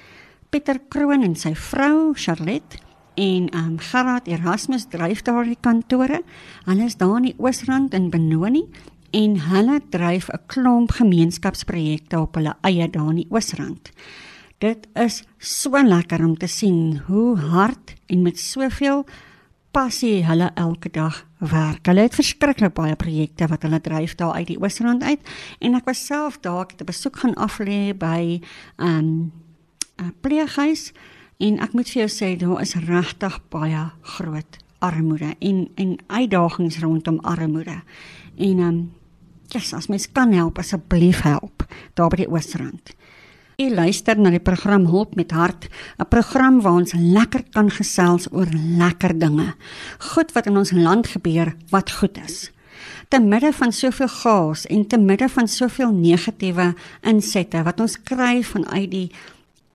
Pieter 0.49 0.79
Kroon 0.89 1.21
en 1.21 1.35
sy 1.35 1.53
vrou 1.55 2.13
Charlotte 2.15 2.77
en 3.13 3.49
um 3.53 3.77
Gerard 3.79 4.27
Erasmus 4.27 4.87
dryf 4.89 5.21
daardie 5.21 5.57
kantore. 5.61 6.23
Hulle 6.65 6.85
is 6.89 6.97
daar 6.97 7.17
in 7.17 7.29
die 7.29 7.37
Oosrand 7.37 7.93
in 7.93 8.09
Benoni 8.09 8.65
en 9.13 9.35
hulle 9.49 9.79
dryf 9.93 10.29
'n 10.29 10.41
klomp 10.45 10.91
gemeenskapsprojekte 10.91 12.19
op 12.19 12.35
hulle 12.35 12.55
eie 12.61 12.89
daar 12.89 13.09
in 13.09 13.21
die 13.21 13.29
Oosrand. 13.29 13.91
Dit 14.57 14.87
is 14.93 15.23
so 15.37 15.83
lekker 15.83 16.25
om 16.25 16.37
te 16.37 16.47
sien 16.47 17.01
hoe 17.07 17.37
hard 17.37 17.93
en 18.07 18.21
met 18.21 18.39
soveel 18.39 19.05
passie 19.71 20.25
hulle 20.25 20.51
elke 20.53 20.89
dag 20.89 21.25
werk. 21.37 21.85
Hulle 21.85 22.01
het 22.01 22.15
verskriklik 22.15 22.73
baie 22.73 22.95
projekte 22.95 23.47
wat 23.47 23.61
hulle 23.61 23.81
dryf 23.81 24.15
daar 24.15 24.33
uit 24.33 24.47
die 24.47 24.59
Oosrand 24.61 25.03
uit 25.03 25.19
en 25.59 25.75
ek 25.75 25.85
was 25.85 26.05
self 26.05 26.39
daar 26.39 26.61
ek 26.61 26.71
het 26.71 26.81
'n 26.81 26.85
besoek 26.85 27.15
gaan 27.17 27.35
aflê 27.35 27.93
by 27.97 28.41
'n 28.77 28.85
um, 28.87 29.31
pleeghuis 30.21 30.91
en 31.37 31.59
ek 31.59 31.73
moet 31.73 31.89
vir 31.89 32.07
jou 32.07 32.09
sê 32.09 32.37
daar 32.37 32.61
is 32.61 32.75
regtig 32.75 33.39
baie 33.49 33.91
groot 34.01 34.57
armoede 34.79 35.35
en 35.39 35.69
en 35.75 35.97
uitdagings 36.07 36.79
rondom 36.79 37.19
armoede. 37.19 37.83
En 38.37 38.57
ehm 38.59 38.67
um, 38.67 38.91
yes, 39.53 39.73
as 39.73 39.87
mens 39.87 40.09
kan 40.11 40.33
help 40.33 40.59
asseblief 40.61 41.21
help 41.25 41.65
daar 41.97 42.11
by 42.11 42.23
die 42.23 42.29
Oosrand. 42.29 42.93
Jy 43.61 43.69
luister 43.69 44.17
na 44.17 44.31
die 44.33 44.41
program 44.41 44.87
Hulp 44.89 45.13
met 45.15 45.31
Hart, 45.31 45.69
'n 45.99 46.09
program 46.09 46.61
waar 46.61 46.81
ons 46.81 46.93
lekker 46.93 47.43
kan 47.51 47.69
gesels 47.69 48.27
oor 48.31 48.49
lekker 48.51 49.19
dinge. 49.19 49.53
Goed 49.99 50.31
wat 50.33 50.47
in 50.47 50.57
ons 50.57 50.71
land 50.71 51.07
gebeur 51.07 51.53
wat 51.69 51.91
goed 51.91 52.17
is. 52.17 52.51
Te 53.09 53.19
midde 53.19 53.53
van 53.53 53.71
soveel 53.71 54.07
chaos 54.07 54.65
en 54.65 54.87
te 54.87 54.97
midde 54.97 55.29
van 55.29 55.47
soveel 55.47 55.91
negatiewe 55.91 56.75
insette 57.01 57.63
wat 57.63 57.79
ons 57.79 58.03
kry 58.03 58.43
vanuit 58.43 58.91
die 58.91 59.11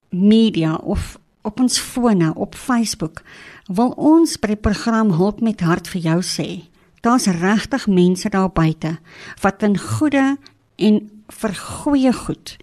media 0.09 0.75
of 0.75 1.17
op 1.41 1.59
ons 1.59 1.79
fone, 1.79 2.33
op 2.35 2.55
Facebook, 2.55 3.23
wil 3.67 3.93
ons 3.95 4.37
by 4.39 4.47
die 4.47 4.61
program 4.61 5.11
Hulp 5.11 5.41
met 5.41 5.61
Hart 5.61 5.87
vir 5.87 6.01
jou 6.01 6.21
sê. 6.21 6.69
Daar's 7.01 7.25
regtig 7.25 7.87
mense 7.87 8.29
daar 8.29 8.51
buite 8.51 8.97
wat 9.41 9.63
in 9.63 9.77
goeie 9.77 10.37
en 10.75 10.99
vir 11.27 11.55
goeie 11.55 12.13
goed 12.13 12.57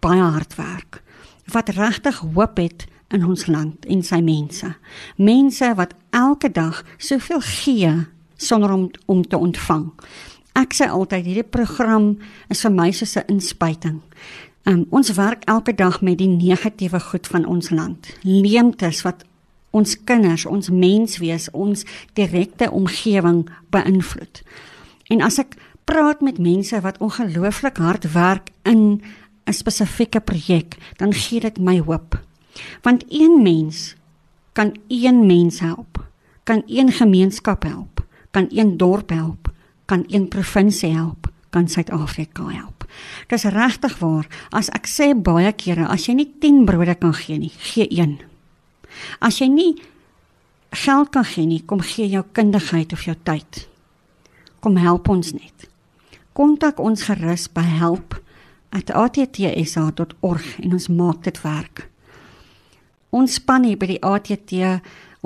baie 0.00 0.22
hard 0.22 0.54
werk 0.54 1.02
wat 1.50 1.68
regtig 1.74 2.18
hoop 2.34 2.56
het 2.56 2.86
in 3.10 3.24
ons 3.26 3.46
land 3.46 3.86
en 3.90 4.02
sy 4.06 4.20
mense. 4.22 4.68
Mense 5.16 5.72
wat 5.74 5.94
elke 6.14 6.50
dag 6.50 6.84
soveel 6.98 7.42
gee 7.42 7.94
sonder 8.36 8.70
om 8.70 8.90
om 9.06 9.24
te 9.26 9.36
ontvang. 9.36 9.90
Ek 10.58 10.74
sê 10.74 10.86
altyd 10.90 11.26
hierdie 11.26 11.50
program 11.50 12.12
is 12.48 12.62
vir 12.62 12.72
my 12.74 12.90
soos 12.92 13.16
'n 13.16 13.26
inspuiting. 13.26 14.00
Um, 14.64 14.86
ons 14.90 15.12
werk 15.16 15.44
elke 15.44 15.74
dag 15.74 16.00
met 16.00 16.18
die 16.18 16.28
negatiewe 16.28 17.00
goed 17.00 17.26
van 17.26 17.44
ons 17.46 17.70
land. 17.70 18.16
Leemtes 18.22 19.02
wat 19.02 19.24
ons 19.70 19.96
kinders, 20.04 20.46
ons 20.46 20.70
menswees, 20.70 21.48
ons 21.52 21.84
direkte 22.18 22.70
omgewing 22.70 23.44
beïnvloed. 23.70 24.42
En 25.10 25.22
as 25.26 25.38
ek 25.42 25.56
praat 25.90 26.20
met 26.22 26.38
mense 26.38 26.80
wat 26.80 26.98
ongelooflik 27.02 27.78
hard 27.82 28.12
werk 28.12 28.50
in 28.62 29.02
'n 29.46 29.52
spesifieke 29.52 30.20
projek, 30.20 30.76
dan 30.96 31.12
gee 31.12 31.40
dit 31.40 31.58
my 31.58 31.78
hoop. 31.78 32.18
Want 32.82 33.04
een 33.08 33.42
mens 33.42 33.94
kan 34.52 34.76
een 34.88 35.26
mens 35.26 35.60
help, 35.60 36.06
kan 36.44 36.62
een 36.66 36.92
gemeenskap 36.92 37.62
help, 37.62 38.04
kan 38.30 38.46
een 38.50 38.76
dorp 38.76 39.10
help, 39.10 39.52
kan 39.84 40.04
een 40.06 40.28
provinsie 40.28 40.94
help, 40.94 41.30
kan 41.50 41.68
Suid-Afrika 41.68 42.48
help. 42.48 42.86
Dis 43.26 43.44
regtig 43.44 43.98
waar. 43.98 44.26
As 44.50 44.68
ek 44.68 44.86
sê 44.86 45.14
baie 45.14 45.52
kere, 45.52 45.86
as 45.86 46.06
jy 46.06 46.14
nie 46.14 46.30
10 46.40 46.64
brode 46.64 46.94
kan 46.94 47.14
gee 47.14 47.38
nie, 47.38 47.52
gee 47.58 47.86
een. 47.90 48.18
As 49.20 49.38
jy 49.38 49.48
nie 49.48 49.82
geld 50.70 51.10
kan 51.10 51.24
gee 51.24 51.46
nie, 51.46 51.62
kom 51.66 51.80
gee 51.80 52.08
jou 52.08 52.24
kundigheid 52.32 52.92
of 52.92 53.04
jou 53.04 53.16
tyd. 53.22 53.68
Kom 54.60 54.76
help 54.76 55.08
ons 55.08 55.32
net. 55.32 55.68
Kontak 56.32 56.78
ons 56.80 57.02
gerus 57.02 57.48
by 57.52 57.62
help@ 57.62 58.20
@attsa.org 58.70 60.58
en 60.60 60.72
ons 60.72 60.88
maak 60.88 61.22
dit 61.22 61.40
werk. 61.42 61.88
Ons 63.10 63.34
span 63.34 63.64
hier 63.66 63.78
by 63.78 63.86
die 63.90 64.02
ATT 64.02 64.52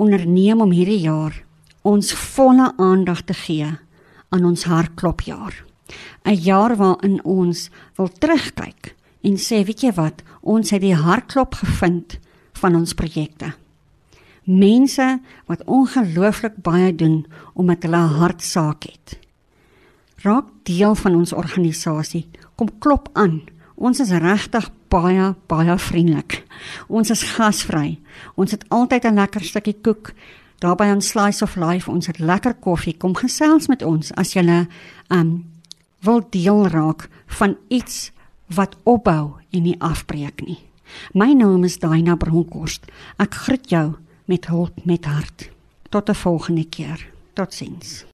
onderneem 0.01 0.61
om 0.61 0.71
hierdie 0.73 1.03
jaar 1.05 1.43
ons 1.85 2.13
volle 2.33 2.71
aandag 2.81 3.21
te 3.29 3.35
gee 3.37 3.69
aan 4.33 4.45
ons 4.45 4.63
hartklopjaar. 4.65 5.63
'n 6.25 6.33
Jaar 6.33 6.75
waarin 6.75 7.23
ons 7.23 7.69
wil 7.95 8.09
terugkyk 8.09 8.95
en 9.21 9.37
sê, 9.37 9.63
weet 9.65 9.81
jy 9.81 9.91
wat, 9.93 10.23
ons 10.41 10.69
het 10.69 10.81
die 10.81 10.95
hartklop 10.95 11.53
gevind 11.53 12.17
van 12.53 12.75
ons 12.75 12.93
projekte. 12.93 13.53
Mense 14.45 15.19
wat 15.45 15.63
ongelooflik 15.65 16.61
baie 16.61 16.95
doen 16.95 17.25
omdat 17.53 17.83
hulle 17.83 17.97
'n 17.97 18.17
hartsaak 18.21 18.83
het. 18.83 19.19
Raak 20.15 20.45
deel 20.63 20.95
van 20.95 21.15
ons 21.15 21.33
organisasie 21.33 22.29
kom 22.55 22.69
klop 22.79 23.09
aan. 23.13 23.41
Ons 23.75 23.99
is 23.99 24.09
regtig 24.09 24.69
baie 24.87 25.35
baie 25.47 25.77
vriendelik. 25.77 26.45
Ons 26.87 27.09
is 27.09 27.23
gasvry. 27.23 27.99
Ons 28.35 28.51
het 28.51 28.69
altyd 28.69 29.05
'n 29.05 29.13
lekker 29.13 29.43
stukkie 29.43 29.77
koek 29.81 30.13
daarby 30.59 30.83
aan 30.83 31.01
Slice 31.01 31.43
of 31.43 31.55
Life. 31.55 31.91
Ons 31.91 32.07
het 32.07 32.19
lekker 32.19 32.53
koffie. 32.53 32.97
Kom 32.97 33.15
gesels 33.15 33.67
met 33.67 33.81
ons 33.81 34.13
as 34.13 34.33
jy 34.33 34.41
'n 34.41 34.67
um 35.09 35.45
wil 36.01 36.21
deel 36.29 36.67
raak 36.67 37.09
van 37.25 37.57
iets 37.67 38.11
wat 38.47 38.77
opbou 38.83 39.33
en 39.51 39.63
nie 39.63 39.79
afbreek 39.79 40.45
nie. 40.45 40.59
My 41.13 41.33
naam 41.33 41.63
is 41.63 41.79
Daina 41.79 42.15
Bronkhorst. 42.15 42.85
Ek 43.17 43.33
groet 43.33 43.69
jou 43.69 43.95
met 44.25 44.45
hulp 44.47 44.85
met 44.85 45.05
hart. 45.05 45.49
Tot 45.89 46.09
'n 46.09 46.13
volgende 46.13 46.65
keer. 46.69 47.11
Totsiens. 47.33 48.03